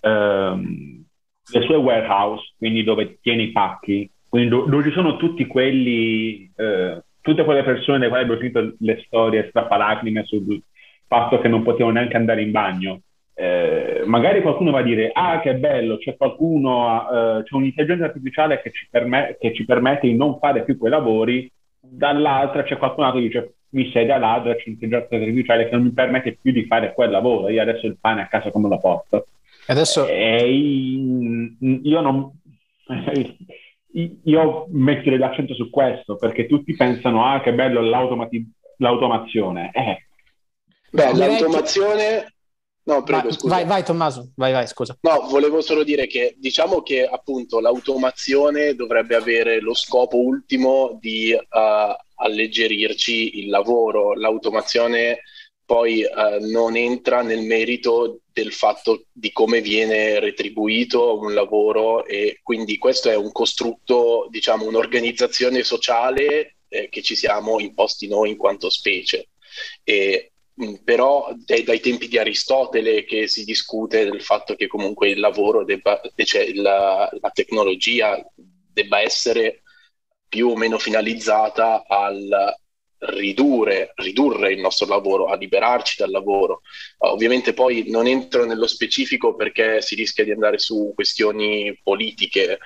ehm, 0.00 1.04
le 1.52 1.60
sue 1.62 1.76
warehouse, 1.76 2.54
quindi 2.56 2.84
dove 2.84 3.18
tiene 3.20 3.42
i 3.42 3.52
pacchi, 3.52 4.08
quindi 4.28 4.48
dove 4.48 4.82
ci 4.82 4.92
sono 4.92 5.16
tutti 5.16 5.46
quelli 5.46 6.50
eh, 6.56 7.02
tutte 7.24 7.44
quelle 7.44 7.64
persone 7.64 7.98
le 7.98 8.08
quali 8.08 8.24
abbiamo 8.24 8.40
sentito 8.40 8.76
le 8.80 9.02
storie 9.06 9.46
strappalacrime 9.48 10.24
sul 10.24 10.62
fatto 11.06 11.40
che 11.40 11.48
non 11.48 11.62
potevano 11.62 11.94
neanche 11.94 12.16
andare 12.16 12.42
in 12.42 12.50
bagno, 12.50 13.00
eh, 13.32 14.02
magari 14.04 14.42
qualcuno 14.42 14.70
va 14.70 14.80
a 14.80 14.82
dire 14.82 15.10
ah 15.12 15.40
che 15.40 15.54
bello, 15.54 15.96
c'è 15.96 16.16
qualcuno, 16.16 17.38
eh, 17.38 17.42
c'è 17.44 17.54
un'intelligenza 17.56 18.04
artificiale 18.04 18.60
che 18.60 18.70
ci, 18.72 18.86
perme- 18.90 19.38
che 19.40 19.54
ci, 19.54 19.64
permette 19.64 20.06
di 20.06 20.14
non 20.14 20.38
fare 20.38 20.64
più 20.64 20.76
quei 20.76 20.90
lavori, 20.90 21.50
dall'altra 21.96 22.62
c'è 22.62 22.76
qualcun 22.76 23.04
altro 23.04 23.20
che 23.20 23.26
dice 23.26 23.54
mi 23.70 23.90
sei 23.90 24.06
da 24.06 24.18
ladra, 24.18 24.54
c'è 24.54 24.64
un'intelligenza 24.66 25.14
artificiale 25.16 25.68
che 25.68 25.74
non 25.74 25.82
mi 25.82 25.92
permette 25.92 26.38
più 26.40 26.52
di 26.52 26.64
fare 26.66 26.94
quel 26.94 27.10
lavoro, 27.10 27.48
io 27.48 27.60
adesso 27.60 27.86
il 27.86 27.98
pane 28.00 28.22
a 28.22 28.28
casa 28.28 28.50
come 28.50 28.68
lo 28.68 28.78
porto. 28.78 29.26
Adesso... 29.66 30.06
E 30.06 30.46
io 31.60 32.00
non 32.00 32.32
io 34.24 34.66
metterei 34.70 35.18
l'accento 35.18 35.54
su 35.54 35.70
questo 35.70 36.16
perché 36.16 36.46
tutti 36.46 36.74
pensano 36.74 37.24
ah 37.24 37.40
che 37.40 37.52
bello 37.54 37.80
l'automati- 37.80 38.44
l'automazione 38.78 39.70
eh. 39.72 40.06
beh 40.90 41.14
l'automazione 41.14 42.33
No, 42.86 43.02
prego, 43.02 43.32
scusa. 43.32 43.54
Vai, 43.54 43.64
vai 43.64 43.82
Tommaso, 43.82 44.32
vai, 44.36 44.52
vai, 44.52 44.66
scusa. 44.66 44.96
No, 45.00 45.26
volevo 45.28 45.62
solo 45.62 45.84
dire 45.84 46.06
che 46.06 46.34
diciamo 46.38 46.82
che 46.82 47.06
appunto 47.06 47.60
l'automazione 47.60 48.74
dovrebbe 48.74 49.14
avere 49.14 49.60
lo 49.60 49.74
scopo 49.74 50.18
ultimo 50.18 50.98
di 51.00 51.32
uh, 51.32 51.94
alleggerirci 52.16 53.38
il 53.38 53.48
lavoro. 53.48 54.12
L'automazione 54.12 55.22
poi 55.64 56.02
uh, 56.02 56.46
non 56.50 56.76
entra 56.76 57.22
nel 57.22 57.40
merito 57.40 58.20
del 58.30 58.52
fatto 58.52 59.06
di 59.10 59.32
come 59.32 59.62
viene 59.62 60.20
retribuito 60.20 61.18
un 61.18 61.32
lavoro 61.32 62.04
e 62.04 62.40
quindi 62.42 62.76
questo 62.76 63.08
è 63.08 63.16
un 63.16 63.32
costrutto, 63.32 64.26
diciamo, 64.28 64.66
un'organizzazione 64.66 65.62
sociale 65.62 66.56
eh, 66.68 66.88
che 66.90 67.00
ci 67.00 67.16
siamo 67.16 67.60
imposti 67.60 68.08
noi 68.08 68.30
in 68.30 68.36
quanto 68.36 68.68
specie. 68.68 69.28
E, 69.82 70.32
però 70.84 71.34
è 71.44 71.62
dai 71.62 71.80
tempi 71.80 72.06
di 72.08 72.18
Aristotele 72.18 73.04
che 73.04 73.26
si 73.26 73.44
discute 73.44 74.04
del 74.04 74.22
fatto 74.22 74.54
che 74.54 74.66
comunque 74.66 75.10
il 75.10 75.18
lavoro 75.18 75.64
debba, 75.64 76.00
cioè 76.24 76.52
la, 76.54 77.08
la 77.20 77.30
tecnologia 77.30 78.24
debba 78.34 79.00
essere 79.00 79.62
più 80.28 80.48
o 80.48 80.56
meno 80.56 80.78
finalizzata 80.78 81.84
al 81.86 82.56
ridurre, 83.06 83.92
ridurre 83.96 84.52
il 84.52 84.60
nostro 84.60 84.86
lavoro, 84.86 85.26
a 85.26 85.36
liberarci 85.36 85.96
dal 85.98 86.10
lavoro. 86.10 86.62
Uh, 86.98 87.08
ovviamente 87.08 87.52
poi 87.52 87.90
non 87.90 88.06
entro 88.06 88.44
nello 88.44 88.66
specifico 88.66 89.34
perché 89.34 89.80
si 89.82 89.94
rischia 89.94 90.24
di 90.24 90.30
andare 90.30 90.58
su 90.58 90.92
questioni 90.94 91.78
politiche, 91.82 92.58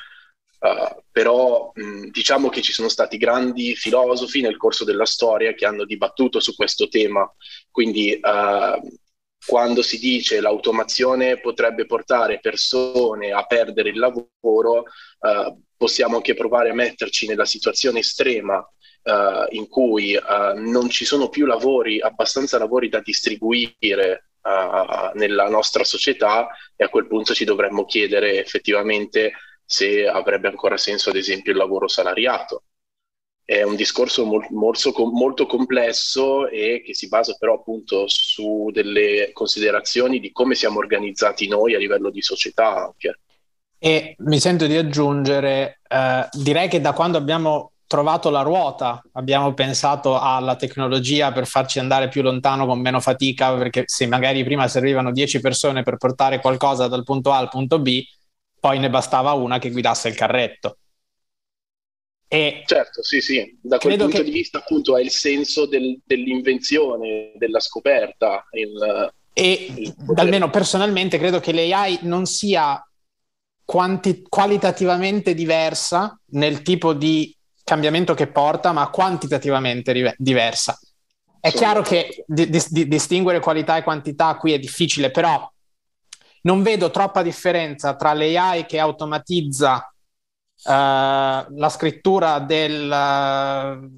uh, 0.58 1.02
però 1.10 1.70
mh, 1.74 2.08
diciamo 2.10 2.48
che 2.48 2.62
ci 2.62 2.72
sono 2.72 2.88
stati 2.88 3.16
grandi 3.16 3.74
filosofi 3.74 4.40
nel 4.40 4.56
corso 4.56 4.84
della 4.84 5.06
storia 5.06 5.54
che 5.54 5.66
hanno 5.66 5.84
dibattuto 5.84 6.40
su 6.40 6.54
questo 6.54 6.88
tema, 6.88 7.30
quindi 7.70 8.18
uh, 8.20 8.98
quando 9.46 9.82
si 9.82 9.98
dice 9.98 10.40
l'automazione 10.40 11.40
potrebbe 11.40 11.86
portare 11.86 12.40
persone 12.40 13.32
a 13.32 13.44
perdere 13.46 13.90
il 13.90 13.98
lavoro, 13.98 14.84
possiamo 15.76 16.16
anche 16.16 16.34
provare 16.34 16.70
a 16.70 16.74
metterci 16.74 17.26
nella 17.26 17.46
situazione 17.46 18.00
estrema 18.00 18.58
uh, 19.08 19.46
in 19.50 19.68
cui 19.68 20.14
uh, 20.14 20.58
non 20.58 20.88
ci 20.90 21.04
sono 21.04 21.28
più 21.28 21.46
lavori, 21.46 22.00
abbastanza 22.00 22.58
lavori 22.58 22.88
da 22.88 23.00
distribuire 23.00 24.30
uh, 24.42 25.16
nella 25.16 25.48
nostra 25.48 25.84
società 25.84 26.48
e 26.76 26.84
a 26.84 26.88
quel 26.88 27.06
punto 27.06 27.34
ci 27.34 27.44
dovremmo 27.44 27.84
chiedere 27.84 28.38
effettivamente 28.38 29.32
se 29.70 30.06
avrebbe 30.06 30.48
ancora 30.48 30.78
senso 30.78 31.10
ad 31.10 31.16
esempio 31.16 31.52
il 31.52 31.58
lavoro 31.58 31.88
salariato. 31.88 32.62
È 33.44 33.62
un 33.62 33.76
discorso 33.76 34.24
mol- 34.24 34.46
molto, 34.50 34.92
molto 35.12 35.44
complesso 35.44 36.48
e 36.48 36.82
che 36.82 36.94
si 36.94 37.08
basa 37.08 37.36
però 37.38 37.56
appunto 37.56 38.04
su 38.06 38.70
delle 38.72 39.30
considerazioni 39.34 40.20
di 40.20 40.32
come 40.32 40.54
siamo 40.54 40.78
organizzati 40.78 41.48
noi 41.48 41.74
a 41.74 41.78
livello 41.78 42.08
di 42.08 42.22
società 42.22 42.86
anche. 42.86 43.20
E 43.78 44.14
mi 44.20 44.40
sento 44.40 44.66
di 44.66 44.76
aggiungere, 44.76 45.80
eh, 45.86 46.28
direi 46.32 46.68
che 46.68 46.80
da 46.80 46.92
quando 46.94 47.18
abbiamo 47.18 47.72
trovato 47.86 48.30
la 48.30 48.42
ruota, 48.42 49.02
abbiamo 49.12 49.52
pensato 49.52 50.18
alla 50.18 50.56
tecnologia 50.56 51.30
per 51.30 51.46
farci 51.46 51.78
andare 51.78 52.08
più 52.08 52.22
lontano 52.22 52.64
con 52.64 52.80
meno 52.80 53.00
fatica, 53.00 53.54
perché 53.54 53.84
se 53.86 54.06
magari 54.06 54.44
prima 54.44 54.66
servivano 54.66 55.12
10 55.12 55.40
persone 55.40 55.82
per 55.82 55.98
portare 55.98 56.40
qualcosa 56.40 56.88
dal 56.88 57.04
punto 57.04 57.32
A 57.32 57.36
al 57.36 57.48
punto 57.48 57.78
B, 57.78 58.02
poi 58.60 58.78
ne 58.78 58.90
bastava 58.90 59.32
una 59.32 59.58
che 59.58 59.70
guidasse 59.70 60.08
il 60.08 60.14
carretto. 60.14 60.78
E 62.30 62.62
certo, 62.66 63.02
sì, 63.02 63.22
sì, 63.22 63.58
da 63.62 63.78
quel 63.78 63.96
punto 63.96 64.18
che... 64.18 64.24
di 64.24 64.30
vista 64.30 64.58
appunto 64.58 64.98
è 64.98 65.02
il 65.02 65.10
senso 65.10 65.66
del, 65.66 65.98
dell'invenzione, 66.04 67.32
della 67.36 67.58
scoperta. 67.58 68.46
Il, 68.50 69.10
e 69.32 69.72
il 69.74 69.94
almeno 70.16 70.50
personalmente 70.50 71.16
credo 71.16 71.40
che 71.40 71.52
l'AI 71.52 72.00
non 72.02 72.26
sia 72.26 72.82
quanti- 73.64 74.22
qualitativamente 74.28 75.32
diversa 75.32 76.20
nel 76.32 76.60
tipo 76.60 76.92
di 76.92 77.34
cambiamento 77.64 78.12
che 78.12 78.26
porta, 78.26 78.72
ma 78.72 78.90
quantitativamente 78.90 79.92
rive- 79.92 80.14
diversa. 80.18 80.78
È 81.40 81.48
Sono 81.48 81.60
chiaro 81.62 81.82
che 81.82 82.24
di- 82.26 82.48
di- 82.48 82.88
distinguere 82.88 83.40
qualità 83.40 83.76
e 83.76 83.82
quantità 83.82 84.36
qui 84.36 84.52
è 84.52 84.58
difficile, 84.58 85.10
però 85.10 85.50
non 86.42 86.62
vedo 86.62 86.90
troppa 86.90 87.22
differenza 87.22 87.96
tra 87.96 88.12
l'AI 88.12 88.66
che 88.66 88.78
automatizza 88.78 89.92
uh, 90.64 90.70
la 90.70 91.68
scrittura 91.68 92.38
del, 92.40 93.90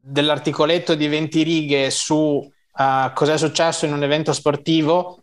dell'articoletto 0.00 0.94
di 0.94 1.08
20 1.08 1.42
righe 1.42 1.90
su 1.90 2.16
uh, 2.16 3.12
cos'è 3.14 3.38
successo 3.38 3.86
in 3.86 3.92
un 3.92 4.02
evento 4.02 4.32
sportivo 4.32 5.22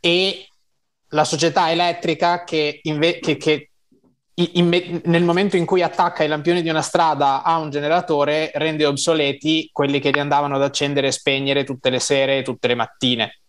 e 0.00 0.48
la 1.08 1.24
società 1.24 1.70
elettrica 1.70 2.44
che, 2.44 2.80
inve- 2.82 3.20
che, 3.20 3.36
che 3.36 3.70
in, 4.34 5.00
nel 5.04 5.22
momento 5.22 5.56
in 5.56 5.64
cui 5.64 5.82
attacca 5.82 6.24
i 6.24 6.28
lampioni 6.28 6.60
di 6.60 6.68
una 6.68 6.82
strada 6.82 7.42
a 7.42 7.58
un 7.58 7.70
generatore 7.70 8.50
rende 8.54 8.84
obsoleti 8.84 9.70
quelli 9.72 10.00
che 10.00 10.10
li 10.10 10.18
andavano 10.18 10.56
ad 10.56 10.62
accendere 10.62 11.08
e 11.08 11.12
spegnere 11.12 11.62
tutte 11.64 11.90
le 11.90 12.00
sere 12.00 12.38
e 12.38 12.42
tutte 12.42 12.66
le 12.66 12.74
mattine. 12.74 13.43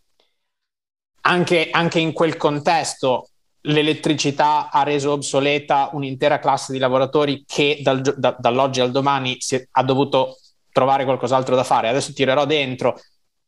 Anche, 1.28 1.70
anche 1.72 2.00
in 2.00 2.14
quel 2.14 2.38
contesto 2.38 3.30
l'elettricità 3.62 4.70
ha 4.70 4.84
reso 4.84 5.12
obsoleta 5.12 5.90
un'intera 5.94 6.40
classe 6.40 6.72
di 6.72 6.78
lavoratori 6.78 7.44
che 7.48 7.80
dal, 7.82 8.02
da, 8.02 8.36
dall'oggi 8.38 8.80
al 8.80 8.92
domani 8.92 9.38
è, 9.50 9.68
ha 9.72 9.84
dovuto 9.84 10.38
trovare 10.72 11.04
qualcos'altro 11.04 11.56
da 11.56 11.64
fare. 11.64 11.88
Adesso 11.88 12.14
tirerò 12.14 12.46
dentro, 12.46 13.00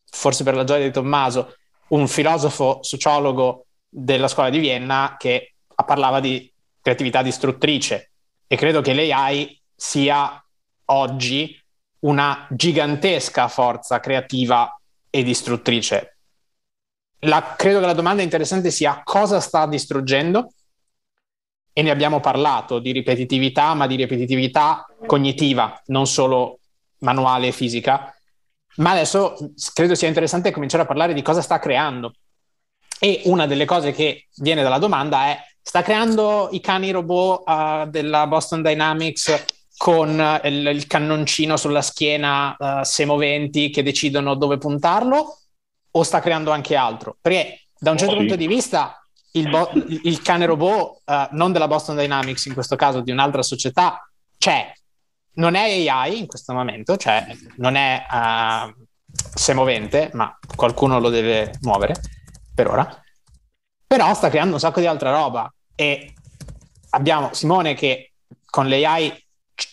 forse 0.10 0.44
per 0.44 0.56
la 0.56 0.64
gioia 0.64 0.86
di 0.86 0.92
Tommaso, 0.92 1.56
un 1.90 2.08
filosofo 2.08 2.80
sociologo 2.82 3.66
della 3.88 4.28
scuola 4.28 4.50
di 4.50 4.60
Vienna 4.60 5.16
che 5.18 5.54
parlava 5.86 6.20
di 6.20 6.52
creatività 6.82 7.22
distruttrice 7.22 8.12
e 8.48 8.56
credo 8.56 8.82
che 8.82 8.94
l'AI 8.94 9.62
sia 9.76 10.44
oggi 10.86 11.62
una 12.00 12.48
gigantesca 12.50 13.48
forza 13.48 14.00
creativa 14.00 14.80
e 15.10 15.24
distruttrice. 15.24 16.17
La, 17.22 17.56
credo 17.58 17.80
che 17.80 17.86
la 17.86 17.94
domanda 17.94 18.22
interessante 18.22 18.70
sia 18.70 19.02
cosa 19.04 19.40
sta 19.40 19.66
distruggendo 19.66 20.52
e 21.74 21.82
ne 21.82 21.90
abbiamo 21.90 22.20
parlato 22.20 22.80
di 22.80 22.92
ripetitività, 22.92 23.74
ma 23.74 23.88
di 23.88 23.96
ripetitività 23.96 24.86
cognitiva, 25.06 25.80
non 25.88 26.08
solo 26.08 26.60
manuale 27.00 27.48
e 27.48 27.52
fisica. 27.52 28.12
Ma 28.78 28.92
adesso 28.92 29.36
credo 29.74 29.96
sia 29.96 30.08
interessante 30.08 30.52
cominciare 30.52 30.84
a 30.84 30.88
parlare 30.88 31.14
di 31.14 31.22
cosa 31.22 31.42
sta 31.42 31.60
creando. 31.60 32.14
E 33.00 33.22
una 33.26 33.46
delle 33.46 33.66
cose 33.66 33.92
che 33.92 34.28
viene 34.38 34.64
dalla 34.64 34.80
domanda 34.80 35.26
è, 35.26 35.40
sta 35.62 35.82
creando 35.82 36.50
i 36.52 36.60
cani 36.60 36.92
robot 36.92 37.44
uh, 37.48 37.90
della 37.90 38.26
Boston 38.26 38.62
Dynamics 38.62 39.46
con 39.78 40.18
uh, 40.18 40.48
il, 40.48 40.66
il, 40.66 40.88
cannoncino 40.88 41.58
sulla 41.58 41.82
schiena 41.82 42.56
uh, 42.58 42.84
semoventi 42.84 43.70
che 43.70 43.84
decidono 43.84 44.34
dove 44.34 44.58
puntarlo 44.58 45.42
o 45.92 46.04
sta 46.04 46.20
creando 46.20 46.52
anche 46.52 46.76
altro? 46.76 47.18
Perché 47.20 47.62
da 47.78 47.92
un 47.92 47.98
certo 47.98 48.14
oh, 48.14 48.18
punto 48.18 48.34
sì. 48.34 48.40
di 48.40 48.48
vista 48.48 49.06
il, 49.32 49.50
bo- 49.50 49.72
il 49.74 50.22
cane 50.22 50.46
robot, 50.46 51.02
uh, 51.06 51.28
non 51.32 51.52
della 51.52 51.68
Boston 51.68 51.96
Dynamics 51.96 52.46
in 52.46 52.54
questo 52.54 52.76
caso, 52.76 53.02
di 53.02 53.12
un'altra 53.12 53.42
società, 53.42 54.10
c'è. 54.38 54.72
Non 55.34 55.54
è 55.54 55.88
AI 55.88 56.18
in 56.18 56.28
questo 56.28 56.54
momento, 56.54 56.98
cioè 56.98 57.26
non 57.58 57.76
è 57.76 58.06
uh, 58.10 58.74
semovente, 59.36 60.10
ma 60.14 60.36
qualcuno 60.56 61.00
lo 61.00 61.10
deve 61.10 61.54
muovere 61.62 61.96
per 62.54 62.68
ora. 62.68 63.04
Però 63.86 64.14
sta 64.14 64.30
creando 64.30 64.56
un 64.56 64.60
sacco 64.60 64.80
di 64.80 64.88
altra 64.88 65.12
roba 65.12 65.52
e 65.76 66.14
abbiamo 66.90 67.34
Simone 67.34 67.76
che 67.76 68.14
con 68.46 68.68
l'AI 68.68 69.26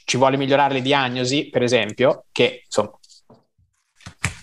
ci 0.04 0.16
vuole 0.16 0.36
migliorare 0.36 0.74
le 0.74 0.82
diagnosi, 0.82 1.48
per 1.48 1.62
esempio, 1.62 2.26
che 2.30 2.62
insomma 2.64 2.92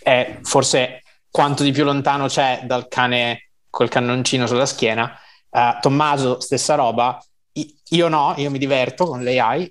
è 0.02 0.40
forse 0.42 1.04
quanto 1.32 1.64
di 1.64 1.72
più 1.72 1.84
lontano 1.84 2.28
c'è 2.28 2.62
dal 2.66 2.88
cane 2.88 3.52
col 3.70 3.90
cannoncino 3.90 4.46
sulla 4.46 4.66
schiena. 4.66 5.18
Uh, 5.50 5.80
Tommaso, 5.80 6.40
stessa 6.40 6.76
roba. 6.76 7.20
I- 7.54 7.74
io 7.90 8.08
no, 8.10 8.34
io 8.38 8.52
mi 8.52 8.60
diverto 8.60 9.06
con 9.06 9.24
l'AI, 9.24 9.70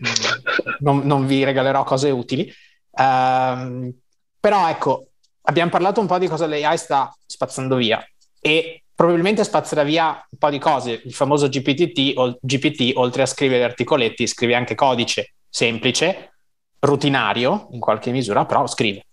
non, 0.80 1.00
non 1.04 1.26
vi 1.26 1.44
regalerò 1.44 1.84
cose 1.84 2.10
utili. 2.10 2.52
Uh, 2.90 3.94
però 4.40 4.68
ecco, 4.68 5.08
abbiamo 5.42 5.70
parlato 5.70 6.00
un 6.00 6.06
po' 6.06 6.18
di 6.18 6.26
cosa 6.26 6.46
l'AI 6.46 6.76
sta 6.76 7.14
spazzando 7.26 7.76
via 7.76 8.02
e 8.40 8.82
probabilmente 8.94 9.44
spazzerà 9.44 9.82
via 9.82 10.26
un 10.30 10.38
po' 10.38 10.50
di 10.50 10.58
cose. 10.58 11.00
Il 11.04 11.14
famoso 11.14 11.48
GPT, 11.48 12.12
o 12.16 12.38
GPT 12.40 12.92
oltre 12.94 13.22
a 13.22 13.26
scrivere 13.26 13.64
articoletti, 13.64 14.26
scrive 14.26 14.54
anche 14.54 14.74
codice 14.74 15.34
semplice, 15.48 16.32
rutinario 16.80 17.68
in 17.72 17.80
qualche 17.80 18.10
misura, 18.10 18.44
però 18.46 18.66
scrive. 18.66 19.04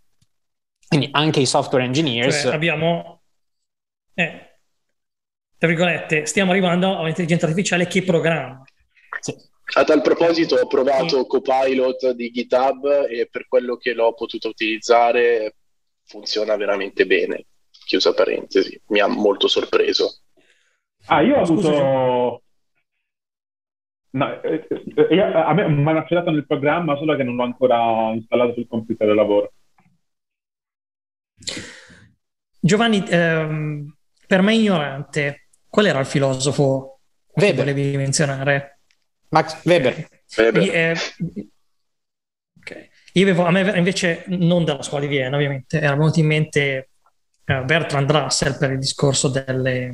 Quindi 0.88 1.10
anche 1.12 1.40
i 1.40 1.46
software 1.46 1.84
engineers... 1.84 2.42
Cioè 2.42 2.54
abbiamo... 2.54 3.22
Eh, 4.14 4.60
tra 5.58 5.68
virgolette, 5.68 6.26
stiamo 6.26 6.52
arrivando 6.52 6.96
a 6.96 7.02
un'intelligenza 7.02 7.46
artificiale 7.46 7.88
che 7.88 8.04
programma. 8.04 8.64
Sì. 9.20 9.36
A 9.76 9.84
tal 9.84 10.02
proposito 10.02 10.56
ho 10.56 10.68
provato 10.68 11.20
sì. 11.20 11.28
Copilot 11.28 12.12
di 12.12 12.32
GitHub 12.32 13.08
e 13.10 13.28
per 13.30 13.48
quello 13.48 13.76
che 13.76 13.94
l'ho 13.94 14.14
potuto 14.14 14.48
utilizzare 14.48 15.56
funziona 16.06 16.56
veramente 16.56 17.06
bene. 17.06 17.48
Chiusa 17.70 18.14
parentesi, 18.14 18.80
mi 18.88 19.00
ha 19.00 19.08
molto 19.08 19.48
sorpreso. 19.48 20.22
Ah, 21.08 21.22
io 21.22 21.38
ho 21.38 21.42
avuto... 21.42 22.42
No, 24.10 24.42
eh, 24.42 24.68
eh, 24.70 25.16
io, 25.16 25.44
a 25.44 25.54
me 25.54 25.68
mi 25.68 25.90
hanno 25.90 26.00
accettato 26.00 26.32
nel 26.32 26.48
programma, 26.48 26.96
solo 26.98 27.16
che 27.16 27.24
non 27.24 27.36
l'ho 27.36 27.44
ancora 27.44 28.12
installato 28.14 28.54
sul 28.54 28.68
computer 28.68 29.06
del 29.06 29.16
lavoro. 29.16 29.54
Giovanni, 32.60 33.04
ehm, 33.08 33.96
per 34.26 34.42
me 34.42 34.56
ignorante, 34.56 35.48
qual 35.70 35.86
era 35.86 36.00
il 36.00 36.06
filosofo 36.06 37.00
Weber. 37.34 37.66
che 37.66 37.72
volevi 37.74 37.98
menzionare? 37.98 38.80
Max 39.30 39.64
Weber. 39.64 40.08
Weber. 40.36 40.62
E, 40.62 40.68
eh, 40.68 40.98
okay. 42.60 42.90
Io 43.14 43.24
avevo, 43.24 43.46
a 43.46 43.52
me 43.52 43.78
invece, 43.78 44.24
non 44.28 44.66
dalla 44.66 44.82
scuola 44.82 45.06
di 45.06 45.10
Vienna 45.10 45.36
ovviamente, 45.36 45.80
era 45.80 45.96
venuto 45.96 46.20
in 46.20 46.26
mente 46.26 46.90
eh, 47.46 47.64
Bertrand 47.64 48.12
Russell 48.12 48.58
per 48.58 48.72
il 48.72 48.80
discorso 48.80 49.28
delle, 49.30 49.90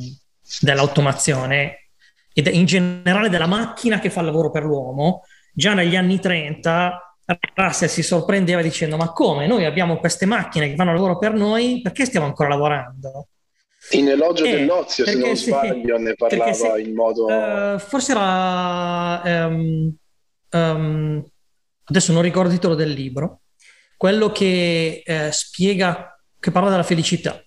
dell'automazione 0.62 1.90
e 2.34 2.50
in 2.50 2.66
generale 2.66 3.30
della 3.30 3.46
macchina 3.46 4.00
che 4.00 4.10
fa 4.10 4.22
il 4.22 4.28
lavoro 4.28 4.50
per 4.50 4.64
l'uomo. 4.64 5.24
Già 5.54 5.74
negli 5.74 5.96
anni 5.96 6.20
30 6.20 7.13
Russell 7.54 7.88
si 7.88 8.04
sorprendeva 8.04 8.62
dicendo 8.62 8.98
ma 8.98 9.12
come? 9.12 9.48
Noi 9.48 9.66
abbiamo 9.66 9.98
queste 9.98 10.26
macchine 10.26 10.70
che 10.70 10.76
fanno 10.76 10.94
lavoro 10.94 11.18
per 11.18 11.34
noi 11.34 11.82
perché 11.82 12.06
stiamo 12.06 12.26
ancora 12.26 12.50
lavorando? 12.50 13.28
In 13.92 14.10
elogio 14.10 14.46
eh, 14.46 14.52
dell'ozio 14.52 15.06
se 15.06 15.16
non 15.16 15.36
sbaglio 15.36 15.98
ne 15.98 16.16
parlava 16.16 16.54
se, 16.54 16.80
in 16.80 16.94
modo 16.94 17.26
uh, 17.26 17.78
forse 17.80 18.12
era 18.14 19.48
um, 19.48 19.94
um, 20.52 21.26
adesso 21.84 22.14
non 22.14 22.22
ricordo 22.22 22.50
il 22.50 22.56
titolo 22.56 22.76
del 22.76 22.92
libro 22.92 23.42
quello 24.04 24.32
che 24.32 25.02
eh, 25.06 25.32
spiega 25.32 26.14
che 26.38 26.52
parla 26.52 26.70
della 26.70 26.84
felicità. 26.84 27.42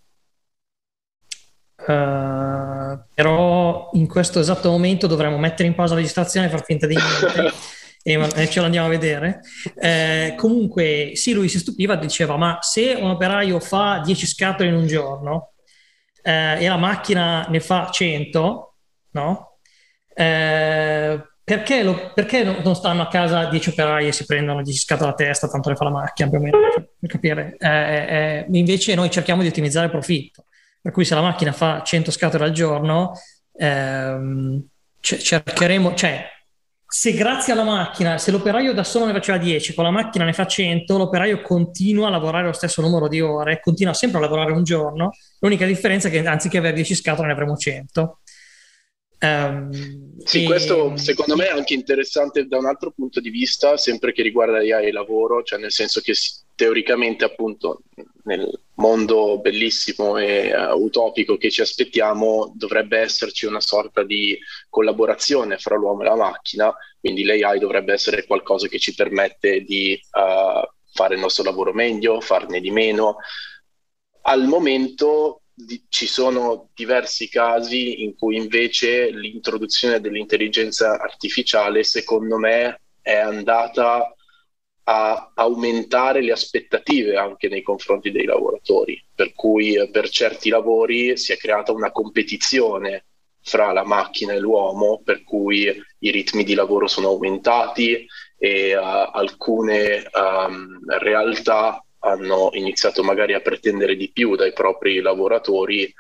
Uh, 1.77 2.99
però 3.13 3.91
in 3.93 4.09
questo 4.09 4.41
esatto 4.41 4.71
momento 4.71 5.07
dovremmo 5.07 5.37
mettere 5.37 5.69
in 5.69 5.75
pausa 5.75 5.93
la 5.93 6.01
registrazione 6.01 6.47
e 6.47 6.49
far 6.49 6.65
finta 6.65 6.87
di 6.87 6.97
niente 6.97 7.53
e 8.07 8.49
ce 8.49 8.61
l'andiamo 8.61 8.87
a 8.87 8.91
vedere. 8.91 9.41
Eh, 9.81 10.35
comunque, 10.37 11.13
sì, 11.15 11.33
lui 11.33 11.49
si 11.49 11.59
stupiva, 11.59 11.97
diceva: 11.97 12.37
Ma 12.37 12.59
se 12.61 12.97
un 12.99 13.11
operaio 13.11 13.59
fa 13.59 14.01
10 14.05 14.27
scatole 14.27 14.69
in 14.69 14.77
un 14.77 14.87
giorno 14.87 15.55
eh, 16.23 16.63
e 16.63 16.69
la 16.69 16.77
macchina 16.77 17.47
ne 17.49 17.59
fa 17.59 17.91
100, 17.91 18.75
no? 19.11 19.59
Eh, 20.15 21.21
perché, 21.43 21.83
lo, 21.83 22.13
perché, 22.15 22.45
non 22.45 22.77
stanno 22.77 23.03
a 23.03 23.09
casa 23.09 23.47
10 23.47 23.71
operai 23.71 24.07
e 24.07 24.13
si 24.13 24.25
prendono 24.25 24.63
10 24.63 24.79
scatole 24.79 25.11
a 25.11 25.15
testa, 25.15 25.49
tanto 25.49 25.71
le 25.71 25.75
fa 25.75 25.85
la 25.85 25.91
macchina 25.91 26.29
più 26.29 26.39
o 26.39 26.43
meno, 26.43 26.59
per 27.01 27.11
capire? 27.11 27.57
Eh, 27.59 27.69
eh, 27.69 28.47
invece 28.53 28.95
noi 28.95 29.11
cerchiamo 29.11 29.43
di 29.43 29.49
ottimizzare 29.49 29.87
il 29.87 29.91
profitto. 29.91 30.45
Per 30.81 30.93
cui 30.93 31.05
se 31.05 31.17
la 31.17 31.23
macchina 31.23 31.51
fa 31.51 31.83
100 31.83 32.13
scatole 32.13 32.45
al 32.45 32.53
giorno, 32.53 33.15
ehm, 33.59 34.65
cercheremo, 35.01 35.95
cioè 35.95 36.35
se 36.89 37.13
grazie 37.13 37.53
alla 37.53 37.65
macchina, 37.65 38.17
se 38.17 38.31
l'operaio 38.31 38.73
da 38.73 38.85
solo 38.85 39.07
ne 39.07 39.13
faceva 39.13 39.39
10, 39.39 39.75
con 39.75 39.85
la 39.85 39.91
macchina 39.91 40.25
ne 40.25 40.33
fa 40.33 40.47
100, 40.47 40.97
l'operaio 40.97 41.43
continua 41.43 42.07
a 42.07 42.11
lavorare 42.11 42.47
lo 42.47 42.53
stesso 42.53 42.81
numero 42.81 43.09
di 43.09 43.21
ore, 43.21 43.61
continua 43.61 43.93
sempre 43.93 44.19
a 44.19 44.23
lavorare 44.23 44.53
un 44.53 44.63
giorno, 44.63 45.11
l'unica 45.41 45.67
differenza 45.67 46.09
è 46.09 46.11
che 46.11 46.25
anziché 46.25 46.59
avere 46.59 46.75
10 46.75 46.95
scatole 46.95 47.27
ne 47.27 47.33
avremo 47.33 47.57
100. 47.57 48.21
Um, 49.19 50.19
sì, 50.23 50.45
e... 50.45 50.47
questo 50.47 50.97
secondo 50.97 51.37
me 51.37 51.47
è 51.47 51.51
anche 51.51 51.75
interessante 51.75 52.47
da 52.47 52.59
un 52.59 52.67
altro 52.67 52.93
punto 52.93 53.21
di 53.21 53.31
vista, 53.31 53.77
sempre 53.77 54.13
che 54.13 54.23
riguarda 54.23 54.59
AI 54.59 54.87
e 54.87 54.93
lavoro, 54.93 55.43
cioè 55.43 55.59
nel 55.59 55.73
senso 55.73 56.01
che 56.01 56.13
teoricamente 56.57 57.25
appunto 57.25 57.83
nel 58.25 58.51
mondo 58.77 59.39
bellissimo 59.41 60.17
e 60.17 60.53
uh, 60.53 60.75
utopico 60.83 61.37
che 61.37 61.51
ci 61.51 61.61
aspettiamo 61.61 62.53
dovrebbe 62.57 62.99
esserci 62.99 63.47
una 63.47 63.61
sorta 63.61 64.03
di 64.03 64.37
collaborazione 64.69 65.59
fra 65.59 65.77
l'uomo 65.77 66.01
e 66.03 66.05
la 66.07 66.17
macchina, 66.17 66.75
quindi 66.99 67.25
l'AI 67.25 67.59
dovrebbe 67.59 67.93
essere 67.93 68.27
qualcosa 68.27 68.69
che 68.69 68.79
ci 68.79 68.95
permette 68.95 69.61
di 69.61 69.99
uh, 70.01 70.67
fare 70.93 71.15
il 71.15 71.21
nostro 71.21 71.45
lavoro 71.45 71.73
meglio, 71.73 72.21
farne 72.21 72.59
di 72.61 72.71
meno. 72.71 73.17
Al 74.23 74.47
momento 74.47 75.43
di, 75.53 75.85
ci 75.89 76.07
sono 76.07 76.71
diversi 76.75 77.29
casi 77.29 78.03
in 78.03 78.17
cui 78.17 78.37
invece 78.37 79.11
l'introduzione 79.11 80.01
dell'intelligenza 80.01 80.99
artificiale, 80.99 81.85
secondo 81.85 82.39
me, 82.39 82.81
è 83.03 83.15
andata 83.15 84.16
a 84.89 85.33
aumentare 85.35 86.23
le 86.23 86.31
aspettative 86.31 87.17
anche 87.17 87.49
nei 87.49 87.63
confronti 87.63 88.13
dei 88.13 88.25
lavoratori, 88.25 89.03
per 89.15 89.33
cui 89.35 89.75
eh, 89.75 89.91
per 89.91 90.09
certi 90.09 90.49
lavori 90.49 91.17
si 91.17 91.33
è 91.33 91.37
creata 91.37 91.73
una 91.73 91.91
competizione 91.91 93.07
fra 93.43 93.73
la 93.73 93.85
macchina 93.85 94.33
e 94.33 94.39
l'uomo, 94.39 95.01
per 95.05 95.25
cui 95.25 95.65
i 95.99 96.11
ritmi 96.11 96.45
di 96.45 96.55
lavoro 96.55 96.87
sono 96.87 97.09
aumentati 97.09 98.07
e 98.39 98.77
uh, 98.77 98.81
alcune 99.13 100.09
um, 100.13 100.79
realtà 100.99 101.83
hanno 102.01 102.51
iniziato 102.53 103.03
magari 103.03 103.35
a 103.35 103.41
pretendere 103.41 103.97
di 103.97 104.11
più 104.13 104.37
dai 104.37 104.53
propri 104.53 105.01
lavoratori 105.01 105.93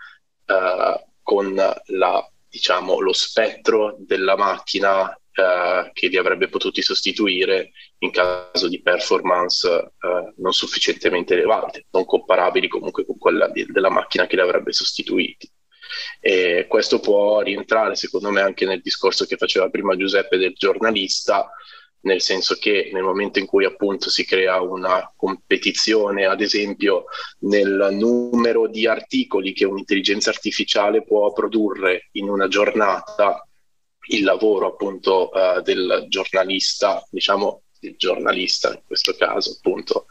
uh, 0.46 1.00
con 1.22 1.54
la, 1.54 2.30
diciamo, 2.48 3.00
lo 3.00 3.12
spettro 3.12 3.96
della 3.98 4.36
macchina 4.36 5.16
eh, 5.36 5.90
che 5.92 6.08
li 6.08 6.16
avrebbe 6.16 6.48
potuti 6.48 6.80
sostituire 6.80 7.72
in 7.98 8.10
caso 8.10 8.68
di 8.68 8.80
performance 8.80 9.68
eh, 9.68 10.32
non 10.36 10.52
sufficientemente 10.52 11.34
elevate, 11.34 11.86
non 11.90 12.06
comparabili 12.06 12.68
comunque 12.68 13.04
con 13.04 13.18
quella 13.18 13.48
di, 13.48 13.66
della 13.66 13.90
macchina 13.90 14.26
che 14.26 14.36
li 14.36 14.42
avrebbe 14.42 14.72
sostituiti. 14.72 15.50
E 16.20 16.66
questo 16.68 17.00
può 17.00 17.40
rientrare 17.40 17.94
secondo 17.94 18.30
me 18.30 18.40
anche 18.40 18.64
nel 18.64 18.80
discorso 18.80 19.26
che 19.26 19.36
faceva 19.36 19.68
prima 19.68 19.94
Giuseppe 19.94 20.38
del 20.38 20.54
giornalista, 20.54 21.50
nel 22.00 22.22
senso 22.22 22.54
che 22.54 22.90
nel 22.92 23.02
momento 23.02 23.38
in 23.38 23.46
cui 23.46 23.64
appunto 23.64 24.08
si 24.08 24.24
crea 24.24 24.60
una 24.60 25.12
competizione, 25.16 26.24
ad 26.24 26.40
esempio 26.40 27.04
nel 27.40 27.88
numero 27.92 28.68
di 28.68 28.86
articoli 28.86 29.52
che 29.52 29.64
un'intelligenza 29.64 30.30
artificiale 30.30 31.04
può 31.04 31.32
produrre 31.32 32.08
in 32.12 32.28
una 32.30 32.48
giornata, 32.48 33.46
il 34.08 34.24
lavoro 34.24 34.68
appunto 34.68 35.30
uh, 35.32 35.60
del 35.60 36.06
giornalista, 36.08 37.04
diciamo 37.10 37.62
il 37.80 37.94
giornalista 37.96 38.72
in 38.72 38.82
questo 38.86 39.14
caso 39.14 39.56
appunto, 39.56 40.06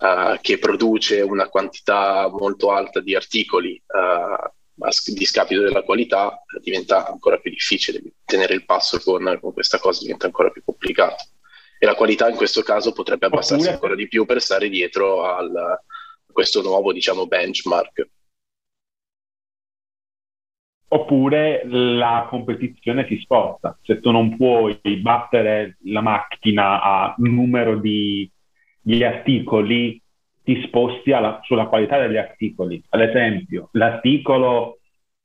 uh, 0.00 0.38
che 0.40 0.58
produce 0.58 1.20
una 1.20 1.48
quantità 1.48 2.28
molto 2.28 2.70
alta 2.72 3.00
di 3.00 3.14
articoli 3.14 3.80
uh, 3.86 4.48
a 4.82 4.90
discapito 5.06 5.60
della 5.60 5.82
qualità, 5.82 6.42
diventa 6.60 7.06
ancora 7.06 7.38
più 7.38 7.50
difficile 7.50 8.00
tenere 8.24 8.54
il 8.54 8.64
passo 8.64 8.98
con, 9.00 9.38
con, 9.40 9.52
questa 9.52 9.78
cosa, 9.78 10.00
diventa 10.00 10.26
ancora 10.26 10.50
più 10.50 10.62
complicato. 10.64 11.24
E 11.78 11.86
la 11.86 11.94
qualità 11.94 12.28
in 12.28 12.36
questo 12.36 12.62
caso 12.62 12.92
potrebbe 12.92 13.26
abbassarsi 13.26 13.68
ancora 13.68 13.94
di 13.94 14.08
più 14.08 14.24
per 14.24 14.40
stare 14.40 14.68
dietro 14.68 15.24
al, 15.24 15.54
a 15.54 16.32
questo 16.32 16.62
nuovo 16.62 16.92
diciamo 16.92 17.26
benchmark 17.26 18.08
oppure 20.92 21.62
la 21.66 22.26
competizione 22.28 23.06
si 23.06 23.18
sposta. 23.18 23.78
Se 23.82 24.00
tu 24.00 24.10
non 24.10 24.36
puoi 24.36 24.78
battere 25.00 25.76
la 25.84 26.00
macchina 26.00 26.82
a 26.82 27.14
numero 27.18 27.78
di, 27.78 28.28
di 28.80 29.04
articoli, 29.04 30.02
ti 30.42 30.62
sposti 30.62 31.12
alla, 31.12 31.40
sulla 31.44 31.66
qualità 31.66 31.98
degli 31.98 32.16
articoli. 32.16 32.82
Ad 32.88 33.02
esempio, 33.02 33.68
l'articolo 33.72 34.80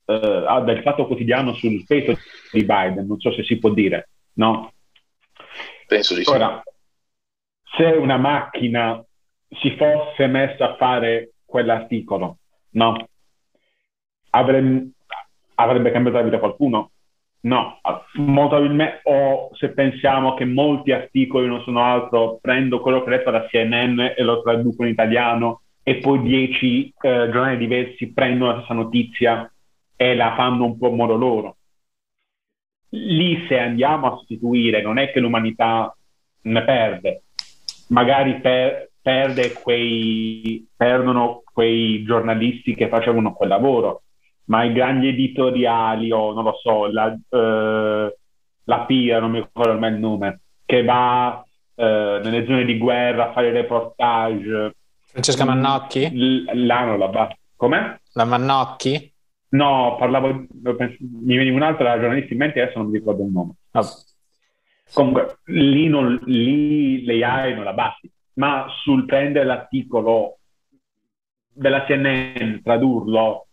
eh, 0.05 0.61
del 0.65 0.81
Fatto 0.83 1.07
Quotidiano 1.07 1.53
sul 1.53 1.83
peso 1.85 2.15
di 2.51 2.63
Biden, 2.63 3.07
non 3.07 3.19
so 3.19 3.31
se 3.31 3.43
si 3.43 3.57
può 3.57 3.71
dire, 3.71 4.09
no? 4.33 4.71
Penso 5.87 6.13
di 6.13 6.23
sì. 6.23 6.29
Ora, 6.29 6.61
se 7.75 7.85
una 7.85 8.17
macchina 8.17 9.03
si 9.49 9.71
fosse 9.71 10.27
messa 10.27 10.73
a 10.73 10.75
fare 10.75 11.31
quell'articolo, 11.43 12.37
no? 12.71 13.07
Avremmo 14.29 14.91
avrebbe 15.55 15.91
cambiato 15.91 16.17
la 16.17 16.23
vita 16.23 16.35
a 16.37 16.39
qualcuno? 16.39 16.91
No, 17.41 17.79
molto 18.15 18.55
probabilmente, 18.55 19.01
o 19.03 19.49
se 19.53 19.69
pensiamo 19.69 20.33
che 20.33 20.45
molti 20.45 20.91
articoli 20.91 21.47
non 21.47 21.61
sono 21.61 21.83
altro, 21.83 22.39
prendo 22.41 22.79
quello 22.79 23.03
che 23.03 23.09
ho 23.09 23.15
letto 23.15 23.29
da 23.29 23.45
CNN 23.45 23.99
e 23.99 24.23
lo 24.23 24.41
traduco 24.41 24.83
in 24.83 24.89
italiano 24.89 25.61
e 25.83 25.97
poi 25.97 26.21
dieci 26.23 26.87
eh, 26.87 27.29
giornali 27.31 27.57
diversi 27.57 28.11
prendono 28.11 28.51
la 28.51 28.57
stessa 28.57 28.73
notizia 28.73 29.53
e 29.95 30.15
la 30.15 30.33
fanno 30.35 30.65
un 30.65 30.77
po' 30.79 30.87
a 30.87 30.95
modo 30.95 31.15
loro. 31.15 31.57
Lì 32.89 33.45
se 33.47 33.59
andiamo 33.59 34.07
a 34.07 34.17
sostituire, 34.17 34.81
non 34.81 34.97
è 34.97 35.11
che 35.11 35.19
l'umanità 35.19 35.95
ne 36.41 36.63
perde, 36.63 37.23
magari 37.89 38.39
per, 38.39 38.89
perde 39.01 39.53
quei, 39.53 40.67
perdono 40.75 41.43
quei 41.53 42.03
giornalisti 42.03 42.73
che 42.73 42.87
facevano 42.87 43.33
quel 43.33 43.49
lavoro, 43.49 44.01
ma 44.45 44.63
i 44.63 44.73
grandi 44.73 45.07
editoriali 45.07 46.11
o 46.11 46.33
non 46.33 46.43
lo 46.43 46.59
so, 46.61 46.87
la, 46.87 47.11
eh, 47.13 48.17
la 48.63 48.79
PIA, 48.85 49.19
non 49.19 49.31
mi 49.31 49.39
ricordo 49.39 49.71
ormai 49.71 49.93
il 49.93 49.99
nome, 49.99 50.41
che 50.65 50.83
va 50.83 51.43
eh, 51.75 52.21
nelle 52.23 52.45
zone 52.45 52.65
di 52.65 52.77
guerra 52.77 53.29
a 53.29 53.33
fare 53.33 53.51
reportage. 53.51 54.75
Francesca 55.05 55.45
Mannocchi? 55.45 56.09
L- 56.09 56.65
là 56.65 56.85
non 56.85 56.99
la 56.99 57.07
va. 57.07 57.35
Com'è? 57.55 57.99
La 58.13 58.25
Mannocchi? 58.25 59.13
No, 59.49 59.95
parlavo, 59.97 60.45
mi 60.57 61.37
veniva 61.37 61.55
un'altra 61.55 61.99
giornalista 61.99 62.33
in 62.33 62.39
mente, 62.39 62.61
adesso 62.61 62.79
non 62.79 62.89
mi 62.89 62.97
ricordo 62.97 63.23
il 63.23 63.31
nome. 63.31 63.53
Oh. 63.71 63.85
Comunque, 64.93 65.39
lì, 65.45 65.87
non, 65.87 66.19
lì 66.25 67.05
l'AI 67.05 67.55
non 67.55 67.63
la 67.63 67.73
basti, 67.73 68.11
ma 68.33 68.67
sul 68.83 69.05
prendere 69.05 69.45
l'articolo 69.45 70.39
della 71.51 71.85
CNN, 71.85 72.61
tradurlo 72.61 73.47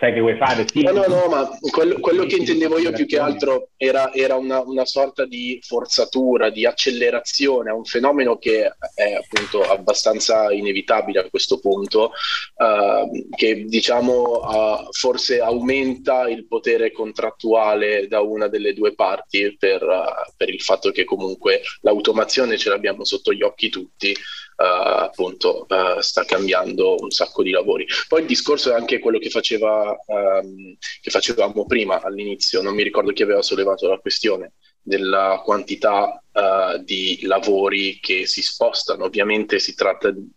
sai 0.00 0.14
che 0.14 0.20
vuoi 0.20 0.36
fare. 0.36 0.64
Sì. 0.66 0.82
No, 0.82 0.92
no, 0.92 1.06
no, 1.06 1.26
ma 1.28 1.48
quello, 1.70 2.00
quello 2.00 2.24
che 2.24 2.36
intendevo 2.36 2.78
io 2.78 2.90
più 2.90 3.04
che 3.04 3.18
altro 3.18 3.68
era, 3.76 4.12
era 4.14 4.36
una, 4.36 4.62
una, 4.62 4.86
sorta 4.86 5.26
di 5.26 5.60
forzatura, 5.62 6.48
di 6.48 6.64
accelerazione 6.64 7.68
a 7.68 7.74
un 7.74 7.84
fenomeno 7.84 8.38
che 8.38 8.72
è 8.94 9.12
appunto 9.12 9.60
abbastanza 9.60 10.50
inevitabile 10.52 11.20
a 11.20 11.28
questo 11.28 11.60
punto, 11.60 12.12
uh, 12.56 13.28
che 13.36 13.64
diciamo 13.66 14.40
uh, 14.40 14.88
forse 14.90 15.40
aumenta 15.40 16.28
il 16.30 16.46
potere 16.46 16.92
contrattuale 16.92 18.08
da 18.08 18.22
una 18.22 18.48
delle 18.48 18.72
due 18.72 18.94
parti 18.94 19.54
per, 19.58 19.82
uh, 19.82 20.32
per 20.34 20.48
il 20.48 20.62
fatto 20.62 20.90
che 20.92 21.04
comunque 21.04 21.60
l'automazione 21.82 22.56
ce 22.56 22.70
l'abbiamo 22.70 23.04
sotto 23.04 23.34
gli 23.34 23.42
occhi 23.42 23.68
tutti. 23.68 24.16
Uh, 24.60 25.04
appunto 25.04 25.64
uh, 25.70 26.00
sta 26.00 26.22
cambiando 26.26 26.96
un 27.00 27.10
sacco 27.10 27.42
di 27.42 27.50
lavori. 27.50 27.86
Poi 28.06 28.20
il 28.20 28.26
discorso 28.26 28.70
è 28.70 28.74
anche 28.74 28.98
quello 28.98 29.18
che, 29.18 29.30
faceva, 29.30 29.96
um, 30.06 30.76
che 31.00 31.10
facevamo 31.10 31.64
prima 31.64 32.02
all'inizio, 32.02 32.60
non 32.60 32.74
mi 32.74 32.82
ricordo 32.82 33.12
chi 33.12 33.22
aveva 33.22 33.40
sollevato 33.40 33.88
la 33.88 33.96
questione 33.96 34.52
della 34.82 35.40
quantità 35.42 36.22
uh, 36.30 36.76
di 36.84 37.20
lavori 37.22 38.00
che 38.00 38.26
si 38.26 38.42
spostano. 38.42 39.04
Ovviamente 39.04 39.58
si 39.58 39.74
tratta 39.74 40.10
di 40.10 40.30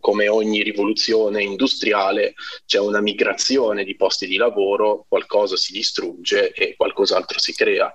come 0.00 0.28
ogni 0.28 0.62
rivoluzione 0.62 1.42
industriale 1.42 2.34
c'è 2.66 2.78
una 2.78 3.00
migrazione 3.00 3.84
di 3.84 3.96
posti 3.96 4.26
di 4.26 4.36
lavoro, 4.36 5.06
qualcosa 5.08 5.56
si 5.56 5.72
distrugge 5.72 6.52
e 6.52 6.74
qualcos'altro 6.76 7.38
si 7.38 7.54
crea. 7.54 7.92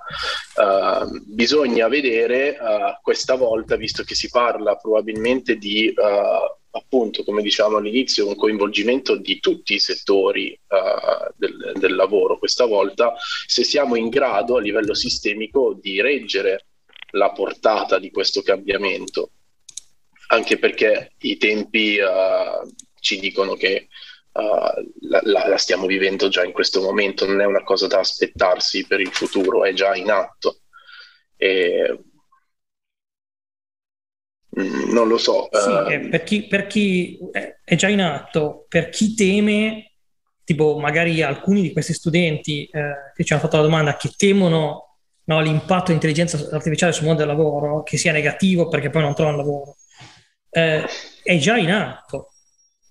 Uh, 0.55 1.21
bisogna 1.25 1.87
vedere 1.87 2.57
uh, 2.59 3.01
questa 3.01 3.35
volta, 3.35 3.75
visto 3.75 4.03
che 4.03 4.15
si 4.15 4.29
parla 4.29 4.75
probabilmente 4.75 5.57
di 5.57 5.93
uh, 5.95 6.77
appunto, 6.77 7.23
come 7.23 7.41
diciamo 7.41 7.77
all'inizio, 7.77 8.27
un 8.27 8.35
coinvolgimento 8.35 9.15
di 9.15 9.39
tutti 9.39 9.75
i 9.75 9.79
settori 9.79 10.57
uh, 10.67 11.31
del, 11.35 11.73
del, 11.75 11.95
lavoro 11.95 12.37
questa 12.37 12.65
volta, 12.65 13.13
se 13.45 13.63
siamo 13.63 13.95
in 13.95 14.09
grado 14.09 14.57
a 14.57 14.61
livello 14.61 14.93
sistemico 14.93 15.77
di 15.79 16.01
reggere 16.01 16.65
la 17.11 17.31
portata 17.31 17.99
di 17.99 18.09
questo 18.09 18.41
cambiamento 18.41 19.29
anche 20.33 20.57
perché 20.57 21.13
i 21.19 21.37
tempi 21.37 21.97
uh, 21.99 22.67
ci 22.99 23.19
dicono 23.19 23.53
che 23.53 23.87
uh, 24.31 25.07
la, 25.07 25.19
la, 25.23 25.47
la, 25.47 25.57
stiamo 25.57 25.85
vivendo 25.85 26.27
già 26.27 26.43
in 26.43 26.51
questo 26.51 26.81
momento, 26.81 27.25
non 27.25 27.39
è 27.39 27.45
una 27.45 27.63
cosa 27.63 27.87
da 27.87 27.99
aspettarsi 27.99 28.85
per 28.87 28.99
il 28.99 29.11
futuro, 29.11 29.63
è 29.63 29.73
già 29.73 29.95
in 29.95 30.09
atto. 30.09 30.61
E, 31.37 31.99
mm, 34.59 34.91
non 34.91 35.07
lo 35.07 35.17
so. 35.17 35.49
Sì, 35.51 35.69
uh, 35.69 36.09
per, 36.09 36.23
chi, 36.23 36.47
per 36.47 36.67
chi 36.67 37.17
è 37.63 37.75
già 37.75 37.89
in 37.89 38.01
atto, 38.01 38.65
per 38.67 38.89
chi 38.89 39.13
teme, 39.13 39.91
tipo 40.43 40.79
magari 40.79 41.21
alcuni 41.21 41.61
di 41.61 41.71
questi 41.71 41.93
studenti 41.93 42.65
eh, 42.65 43.11
che 43.15 43.23
ci 43.23 43.33
hanno 43.33 43.41
fatto 43.43 43.57
la 43.57 43.63
domanda, 43.63 43.97
che 43.97 44.11
temono 44.17 44.97
no, 45.25 45.41
l'impatto 45.41 45.85
dell'intelligenza 45.85 46.37
artificiale 46.51 46.91
sul 46.91 47.05
mondo 47.05 47.23
del 47.23 47.29
lavoro, 47.29 47.83
che 47.83 47.97
sia 47.97 48.11
negativo 48.11 48.67
perché 48.67 48.89
poi 48.89 49.03
non 49.03 49.15
trovano 49.15 49.37
lavoro, 49.37 49.75
eh, 50.53 50.85
è 51.23 51.37
già 51.37 51.57
in 51.57 51.71
atto 51.71 52.33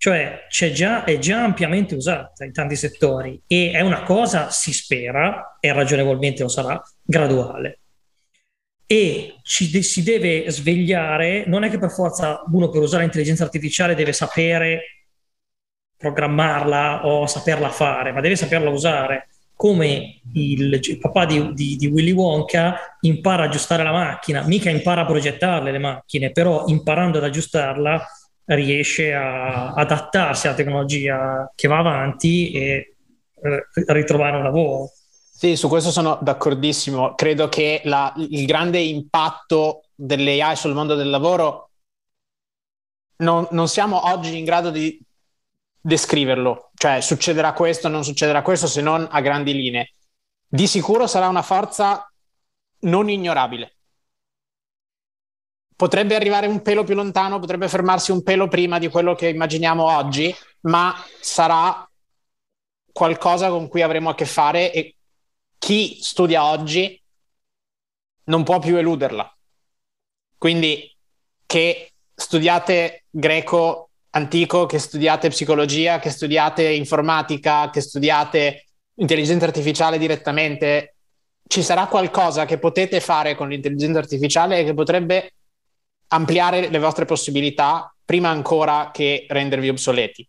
cioè 0.03 0.49
già, 0.73 1.05
è 1.05 1.17
già 1.19 1.45
ampiamente 1.45 1.95
usata 1.95 2.45
in 2.45 2.53
tanti 2.53 2.75
settori 2.75 3.41
e 3.47 3.71
è 3.71 3.83
una 3.83 4.03
cosa, 4.03 4.51
si 4.51 4.73
spera, 4.73 5.59
e 5.61 5.73
ragionevolmente 5.73 6.43
lo 6.43 6.49
sarà, 6.49 6.83
graduale. 7.01 7.83
E 8.85 9.37
ci, 9.45 9.81
si 9.81 10.03
deve 10.03 10.51
svegliare, 10.51 11.45
non 11.47 11.63
è 11.63 11.71
che 11.71 11.79
per 11.79 11.93
forza 11.93 12.43
uno 12.51 12.69
per 12.69 12.83
usare 12.83 13.05
l'intelligenza 13.05 13.45
artificiale 13.45 13.95
deve 13.95 14.13
sapere 14.13 15.07
programmarla 15.97 17.07
o 17.07 17.29
saperla 17.29 17.71
fare, 17.71 18.11
ma 18.11 18.21
deve 18.21 18.35
saperla 18.35 18.71
usare 18.71 19.29
come 19.63 20.19
il, 20.33 20.73
il 20.73 20.99
papà 20.99 21.25
di, 21.25 21.55
di, 21.55 21.77
di, 21.77 21.87
Willy 21.87 22.11
Wonka 22.11 22.97
impara 23.03 23.45
a 23.45 23.47
aggiustare 23.47 23.85
la 23.85 23.93
macchina, 23.93 24.43
mica 24.45 24.71
impara 24.71 25.03
a 25.03 25.07
progettarle 25.07 25.71
le 25.71 25.79
macchine, 25.79 26.33
però 26.33 26.65
imparando 26.67 27.19
ad 27.19 27.25
aggiustarla 27.25 28.05
riesce 28.47 29.15
a 29.15 29.73
adattarsi 29.75 30.49
alla 30.49 30.57
tecnologia 30.57 31.49
che 31.55 31.69
va 31.69 31.79
avanti 31.79 32.51
e 32.51 32.97
eh, 33.41 33.67
ritrovare 33.87 34.39
un 34.39 34.43
lavoro. 34.43 34.91
Sì, 35.33 35.55
su 35.55 35.69
questo 35.69 35.93
sono 35.93 36.19
d'accordissimo. 36.21 37.15
Credo 37.15 37.49
che 37.49 37.83
la, 37.85 38.13
il 38.17 38.45
grande 38.47 38.81
impatto 38.81 39.85
dell'AI 39.95 40.57
sul 40.57 40.75
mondo 40.75 40.97
del 40.97 41.09
lavoro 41.09 41.71
non, 43.19 43.47
non 43.53 43.69
siamo 43.69 44.11
oggi 44.11 44.37
in 44.37 44.45
grado 44.45 44.71
di 44.71 45.01
descriverlo, 45.83 46.71
cioè 46.75 47.01
succederà 47.01 47.53
questo, 47.53 47.89
non 47.89 48.05
succederà 48.05 48.41
questo, 48.43 48.67
se 48.67 48.81
non 48.81 49.07
a 49.11 49.21
grandi 49.21 49.53
linee. 49.53 49.93
Di 50.47 50.67
sicuro 50.67 51.07
sarà 51.07 51.29
una 51.29 51.43
forza 51.43 52.11
non 52.81 53.09
ignorabile 53.11 53.77
potrebbe 55.83 56.15
arrivare 56.15 56.47
un 56.47 56.63
pelo 56.63 56.85
più 56.85 56.95
lontano, 56.95 57.41
potrebbe 57.41 57.69
fermarsi 57.69 58.13
un 58.13 58.23
pelo 58.23 58.47
prima 58.47 58.79
di 58.79 58.87
quello 58.87 59.17
che 59.17 59.27
immaginiamo 59.27 59.83
oggi, 59.83 60.33
ma 60.61 60.95
sarà 61.21 61.91
qualcosa 62.93 63.49
con 63.49 63.67
cui 63.67 63.83
avremo 63.83 64.09
a 64.09 64.15
che 64.15 64.25
fare 64.25 64.73
e 64.73 64.95
chi 65.59 65.99
studia 66.01 66.45
oggi 66.45 67.03
non 68.27 68.45
può 68.45 68.61
più 68.61 68.77
eluderla. 68.77 69.37
Quindi 70.39 70.89
che 71.47 71.95
studiate 72.15 73.07
greco 73.11 73.91
antico, 74.15 74.67
che 74.67 74.79
studiate 74.79 75.29
psicologia, 75.29 75.99
che 75.99 76.11
studiate 76.11 76.69
informatica, 76.69 77.71
che 77.71 77.81
studiate 77.81 78.67
intelligenza 78.95 79.47
artificiale 79.47 79.99
direttamente, 79.99 80.97
ci 81.47 81.63
sarà 81.63 81.87
qualcosa 81.87 82.45
che 82.45 82.59
potete 82.59 83.01
fare 83.01 83.35
con 83.35 83.49
l'intelligenza 83.49 83.99
artificiale 83.99 84.65
che 84.65 84.75
potrebbe 84.75 85.35
ampliare 86.09 86.69
le 86.69 86.79
vostre 86.79 87.05
possibilità 87.05 87.95
prima 88.05 88.29
ancora 88.29 88.91
che 88.93 89.27
rendervi 89.29 89.69
obsoleti. 89.69 90.27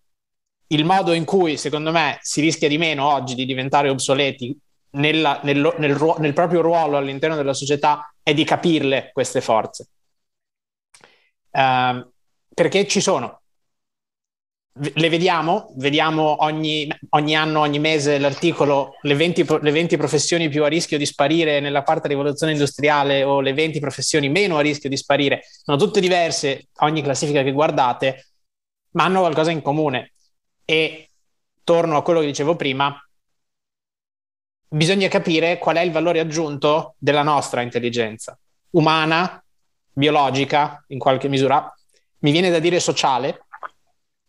Il 0.67 0.85
modo 0.85 1.13
in 1.13 1.25
cui, 1.25 1.57
secondo 1.57 1.91
me, 1.91 2.17
si 2.21 2.41
rischia 2.41 2.67
di 2.67 2.77
meno 2.77 3.05
oggi 3.05 3.35
di 3.35 3.45
diventare 3.45 3.89
obsoleti 3.89 4.57
nella, 4.91 5.39
nel, 5.43 5.75
nel, 5.77 6.15
nel, 6.17 6.33
proprio 6.33 6.61
ruolo 6.61 6.97
all'interno 6.97 7.35
della 7.35 7.53
società 7.53 8.13
è 8.23 8.33
di 8.33 8.43
capirle 8.43 9.11
queste 9.11 9.41
forze. 9.41 9.87
Uh, 11.51 12.11
perché 12.53 12.87
ci 12.87 13.01
sono, 13.01 13.42
le 14.75 15.09
vediamo, 15.09 15.71
vediamo 15.75 16.43
ogni, 16.43 16.87
ogni, 17.09 17.35
anno, 17.35 17.59
ogni 17.59 17.77
mese 17.77 18.17
l'articolo, 18.17 18.95
le 19.01 19.13
20, 19.13 19.45
le 19.61 19.71
20, 19.71 19.97
professioni 19.97 20.49
più 20.49 20.63
a 20.63 20.67
rischio 20.67 20.97
di 20.97 21.05
sparire 21.05 21.59
nella 21.59 21.83
quarta 21.83 22.07
rivoluzione 22.07 22.53
industriale 22.53 23.23
o 23.23 23.39
le 23.39 23.53
20 23.53 23.79
professioni 23.79 24.29
meno 24.29 24.57
a 24.57 24.61
rischio 24.61 24.89
di 24.89 24.97
sparire, 24.97 25.43
sono 25.63 25.77
tutte 25.77 25.99
diverse, 25.99 26.69
ogni 26.79 27.03
classifica 27.03 27.43
che 27.43 27.51
guardate, 27.51 28.29
ma 28.91 29.03
hanno 29.03 29.19
qualcosa 29.19 29.51
in 29.51 29.61
comune. 29.61 30.13
E 30.65 31.11
torno 31.63 31.97
a 31.97 32.01
quello 32.01 32.21
che 32.21 32.25
dicevo 32.25 32.55
prima, 32.55 32.97
bisogna 34.69 35.07
capire 35.07 35.59
qual 35.59 35.75
è 35.75 35.81
il 35.81 35.91
valore 35.91 36.19
aggiunto 36.19 36.95
della 36.97 37.21
nostra 37.21 37.61
intelligenza, 37.61 38.37
umana, 38.71 39.43
biologica, 39.93 40.83
in 40.87 40.97
qualche 40.97 41.27
misura, 41.27 41.71
mi 42.19 42.31
viene 42.31 42.49
da 42.49 42.57
dire 42.57 42.79
sociale, 42.79 43.45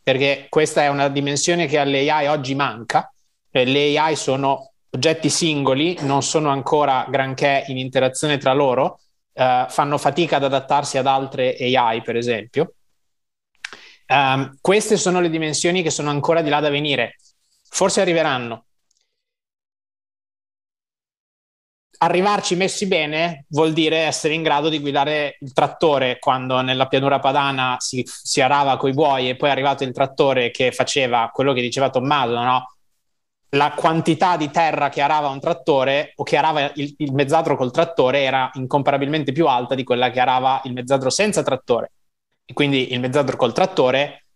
perché 0.05 0.47
questa 0.51 0.83
è 0.83 0.88
una 0.88 1.09
dimensione 1.09 1.67
che 1.67 1.79
alle 1.79 2.09
AI 2.09 2.27
oggi 2.29 2.55
manca. 2.55 3.11
Eh, 3.51 3.64
le 3.64 3.99
AI 3.99 4.14
sono 4.17 4.73
oggetti 4.90 5.31
singoli, 5.31 5.97
non 6.03 6.23
sono 6.23 6.51
ancora 6.51 7.07
granché 7.09 7.64
in 7.69 7.79
interazione 7.79 8.37
tra 8.37 8.53
loro, 8.53 9.01
eh, 9.33 9.64
fanno 9.69 9.97
fatica 9.97 10.37
ad 10.37 10.45
adattarsi 10.45 10.99
ad 10.99 11.07
altre 11.07 11.57
AI, 11.57 12.03
per 12.03 12.17
esempio. 12.17 12.75
Um, 14.07 14.59
queste 14.61 14.99
sono 14.99 15.21
le 15.21 15.31
dimensioni 15.31 15.83
che 15.83 15.88
sono 15.88 16.11
ancora 16.11 16.43
di 16.43 16.51
là 16.51 16.61
da 16.61 16.69
venire. 16.69 17.17
Forse 17.67 18.03
arriveranno, 18.03 18.63
arrivarci 21.98 22.57
messi 22.57 22.87
bene 22.87 23.44
vuol 23.48 23.72
dire 23.72 23.98
essere 23.98 24.35
in 24.35 24.42
grado 24.42 24.68
di 24.68 24.80
guidare 24.80 25.37
il 25.40 25.52
trattore 25.52 26.18
quando 26.18 26.61
nella 26.61 26.87
pianura 26.87 27.18
padana 27.18 27.76
si, 27.78 28.02
si 28.07 28.40
arava 28.40 28.76
coi 28.76 28.92
buoi 28.92 29.28
e 29.28 29.37
poi 29.37 29.48
è 29.48 29.52
arrivato 29.52 29.85
il 29.85 29.92
trattore 29.92 30.50
che 30.50 30.72
faceva 30.72 31.30
quello 31.33 31.52
che 31.52 31.61
diceva 31.61 31.90
Tommaso, 31.90 32.42
no? 32.42 32.74
la 33.54 33.72
quantità 33.72 34.37
di 34.37 34.50
terra 34.50 34.88
che 34.88 35.00
arava 35.00 35.28
un 35.28 35.40
trattore 35.40 36.12
o 36.16 36.22
che 36.22 36.37
arava 36.37 36.72
il, 36.74 36.94
il 36.98 37.12
mezzadro 37.12 37.57
col 37.57 37.70
trattore 37.70 38.22
era 38.22 38.50
incomparabilmente 38.54 39.33
più 39.33 39.46
alta 39.46 39.74
di 39.74 39.85
quella 39.85 40.11
che 40.11 40.20
arava 40.20 40.61
il 40.64 40.72
mezzadro 40.72 41.11
senza 41.11 41.42
trattore. 41.42 41.92
E 42.44 42.52
quindi 42.52 42.92
il 42.92 43.00
mezzadro 43.00 43.37
col 43.37 43.52
trattore 43.52 44.26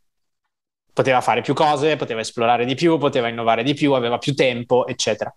poteva 0.93 1.21
fare 1.21 1.43
più 1.43 1.55
cose, 1.55 1.97
poteva 1.97 2.21
esplorare 2.21 2.65
di 2.65 2.75
più, 2.75 2.97
poteva 2.99 3.29
innovare 3.29 3.63
di 3.63 3.75
più, 3.75 3.93
aveva 3.93 4.19
più 4.19 4.35
tempo, 4.35 4.87
eccetera. 4.87 5.35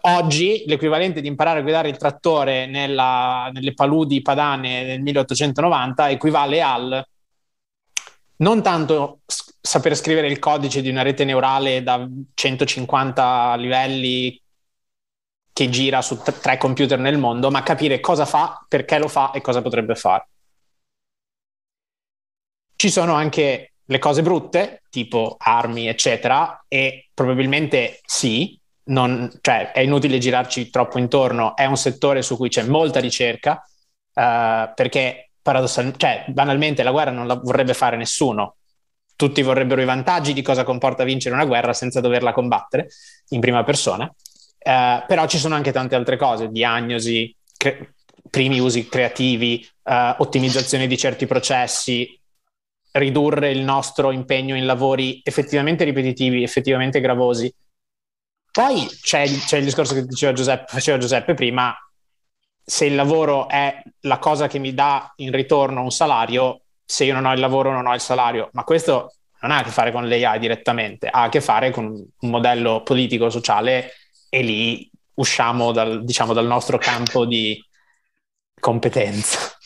Oggi 0.00 0.62
l'equivalente 0.66 1.20
di 1.20 1.26
imparare 1.26 1.58
a 1.58 1.62
guidare 1.62 1.88
il 1.88 1.96
trattore 1.96 2.66
nella, 2.66 3.50
nelle 3.52 3.74
paludi 3.74 4.22
padane 4.22 4.84
del 4.84 5.00
1890 5.00 6.10
equivale 6.10 6.62
al 6.62 7.04
non 8.36 8.62
tanto 8.62 9.20
saper 9.60 9.96
scrivere 9.96 10.28
il 10.28 10.38
codice 10.38 10.82
di 10.82 10.88
una 10.88 11.02
rete 11.02 11.24
neurale 11.24 11.82
da 11.82 12.08
150 12.34 13.56
livelli 13.56 14.40
che 15.52 15.68
gira 15.68 16.00
su 16.02 16.22
t- 16.22 16.38
tre 16.38 16.56
computer 16.56 17.00
nel 17.00 17.18
mondo, 17.18 17.50
ma 17.50 17.64
capire 17.64 17.98
cosa 17.98 18.24
fa, 18.24 18.64
perché 18.68 18.96
lo 18.98 19.08
fa 19.08 19.32
e 19.32 19.40
cosa 19.40 19.60
potrebbe 19.60 19.96
fare. 19.96 20.28
Ci 22.76 22.90
sono 22.90 23.14
anche 23.14 23.72
le 23.84 23.98
cose 23.98 24.22
brutte, 24.22 24.82
tipo 24.88 25.34
armi, 25.36 25.88
eccetera, 25.88 26.64
e 26.68 27.08
probabilmente 27.12 27.98
sì, 28.04 28.56
non, 28.88 29.30
cioè, 29.40 29.72
è 29.72 29.80
inutile 29.80 30.18
girarci 30.18 30.70
troppo 30.70 30.98
intorno, 30.98 31.56
è 31.56 31.64
un 31.64 31.76
settore 31.76 32.22
su 32.22 32.36
cui 32.36 32.48
c'è 32.48 32.62
molta 32.64 33.00
ricerca, 33.00 33.62
uh, 34.14 34.72
perché 34.74 35.30
paradossalmente, 35.40 35.98
cioè, 35.98 36.24
banalmente 36.28 36.82
la 36.82 36.90
guerra 36.90 37.10
non 37.10 37.26
la 37.26 37.34
vorrebbe 37.34 37.74
fare 37.74 37.96
nessuno. 37.96 38.56
Tutti 39.16 39.42
vorrebbero 39.42 39.80
i 39.80 39.86
vantaggi 39.86 40.32
di 40.32 40.42
cosa 40.42 40.64
comporta 40.64 41.04
vincere 41.04 41.34
una 41.34 41.44
guerra 41.44 41.72
senza 41.72 42.00
doverla 42.00 42.32
combattere 42.32 42.88
in 43.30 43.40
prima 43.40 43.64
persona, 43.64 44.04
uh, 44.04 45.06
però 45.06 45.26
ci 45.26 45.38
sono 45.38 45.54
anche 45.54 45.72
tante 45.72 45.94
altre 45.94 46.16
cose, 46.16 46.48
diagnosi, 46.48 47.34
cre- 47.56 47.94
primi 48.30 48.58
usi 48.58 48.88
creativi, 48.88 49.66
uh, 49.84 50.14
ottimizzazione 50.18 50.86
di 50.86 50.96
certi 50.96 51.26
processi, 51.26 52.18
ridurre 52.92 53.50
il 53.50 53.60
nostro 53.60 54.12
impegno 54.12 54.56
in 54.56 54.66
lavori 54.66 55.20
effettivamente 55.22 55.84
ripetitivi, 55.84 56.42
effettivamente 56.42 57.00
gravosi, 57.00 57.52
poi 58.58 58.88
c'è, 59.00 59.24
c'è 59.24 59.58
il 59.58 59.64
discorso 59.64 59.94
che 59.94 60.04
diceva 60.04 60.32
Giuseppe, 60.32 60.64
faceva 60.66 60.98
Giuseppe 60.98 61.34
prima, 61.34 61.72
se 62.60 62.86
il 62.86 62.96
lavoro 62.96 63.48
è 63.48 63.80
la 64.00 64.18
cosa 64.18 64.48
che 64.48 64.58
mi 64.58 64.74
dà 64.74 65.12
in 65.18 65.30
ritorno 65.30 65.80
un 65.80 65.92
salario, 65.92 66.62
se 66.84 67.04
io 67.04 67.14
non 67.14 67.24
ho 67.24 67.32
il 67.32 67.38
lavoro 67.38 67.70
non 67.70 67.86
ho 67.86 67.94
il 67.94 68.00
salario, 68.00 68.48
ma 68.54 68.64
questo 68.64 69.14
non 69.42 69.52
ha 69.52 69.58
a 69.58 69.62
che 69.62 69.70
fare 69.70 69.92
con 69.92 70.08
l'AI 70.08 70.40
direttamente, 70.40 71.06
ha 71.06 71.22
a 71.22 71.28
che 71.28 71.40
fare 71.40 71.70
con 71.70 71.84
un 71.84 72.28
modello 72.28 72.82
politico, 72.82 73.30
sociale 73.30 73.92
e 74.28 74.42
lì 74.42 74.90
usciamo 75.14 75.70
dal, 75.70 76.04
diciamo, 76.04 76.32
dal 76.32 76.46
nostro 76.46 76.78
campo 76.78 77.26
di 77.26 77.64
competenza. 78.58 79.56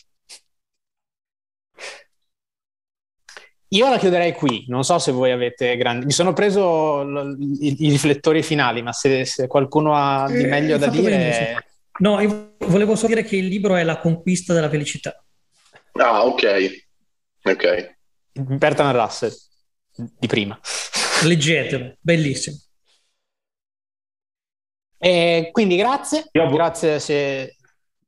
Io 3.73 3.89
la 3.89 3.99
chiuderei 3.99 4.33
qui, 4.33 4.65
non 4.69 4.85
so 4.85 4.99
se 4.99 5.13
voi 5.13 5.31
avete 5.31 5.77
grandi... 5.77 6.07
Mi 6.07 6.13
sono 6.13 6.33
preso 6.33 7.03
l- 7.03 7.37
i-, 7.61 7.87
i, 7.87 7.91
riflettori 7.91 8.43
finali, 8.43 8.83
ma 8.83 8.93
se, 8.93 9.25
se 9.25 9.47
qualcuno 9.47 9.95
ha 9.95 10.27
di 10.29 10.43
eh, 10.43 10.47
meglio 10.47 10.77
eh, 10.77 10.79
da 10.79 10.87
dire... 10.89 11.11
Bene, 11.11 11.65
No, 11.99 12.21
io 12.21 12.55
volevo 12.61 12.97
solo 12.97 13.09
dire 13.15 13.23
che 13.23 13.37
il 13.37 13.47
libro 13.47 13.77
è 13.77 13.85
La 13.85 13.99
conquista 13.99 14.55
della 14.55 14.71
felicità. 14.71 15.23
Ah, 15.93 16.25
ok. 16.25 16.87
Ok. 17.43 17.97
Bertrand 18.33 18.97
Russell, 18.97 19.33
di 20.19 20.27
prima. 20.27 20.59
Leggetelo, 21.25 21.97
bellissimo. 22.01 22.57
E 24.99 25.51
quindi 25.53 25.77
grazie, 25.77 26.29
grazie 26.31 26.99
se, 26.99 27.57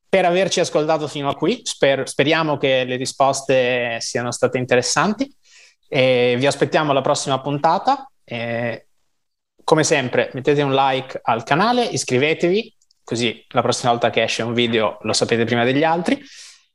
per 0.09 0.25
averci 0.25 0.61
ascoltato 0.61 1.07
fino 1.09 1.29
a 1.29 1.35
qui. 1.35 1.61
Sper, 1.63 2.09
speriamo 2.09 2.57
che 2.57 2.85
le 2.85 2.97
risposte 2.97 3.99
siano 4.01 4.31
state 4.31 4.59
interessanti. 4.59 5.33
E 5.95 6.35
vi 6.39 6.47
aspettiamo 6.47 6.91
alla 6.91 7.03
prossima 7.03 7.41
puntata. 7.41 8.11
E, 8.25 8.89
come 9.63 9.85
sempre, 9.85 10.29
mettete 10.35 10.61
un 10.63 10.75
like 10.75 11.21
al 11.23 11.45
canale, 11.45 11.85
iscrivetevi, 11.85 12.77
così 13.05 13.45
la 13.51 13.63
prossima 13.63 13.93
volta 13.93 14.11
che 14.11 14.25
esce 14.25 14.43
un 14.43 14.55
video 14.55 14.99
lo 15.03 15.13
sapete 15.13 15.45
prima 15.45 15.63
degli 15.63 15.85
altri. 15.85 16.21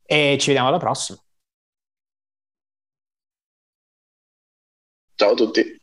E 0.06 0.38
ci 0.40 0.48
vediamo 0.48 0.70
alla 0.70 0.78
prossima. 0.78 1.18
Ciao 5.16 5.32
a 5.32 5.36
tutti. 5.36 5.79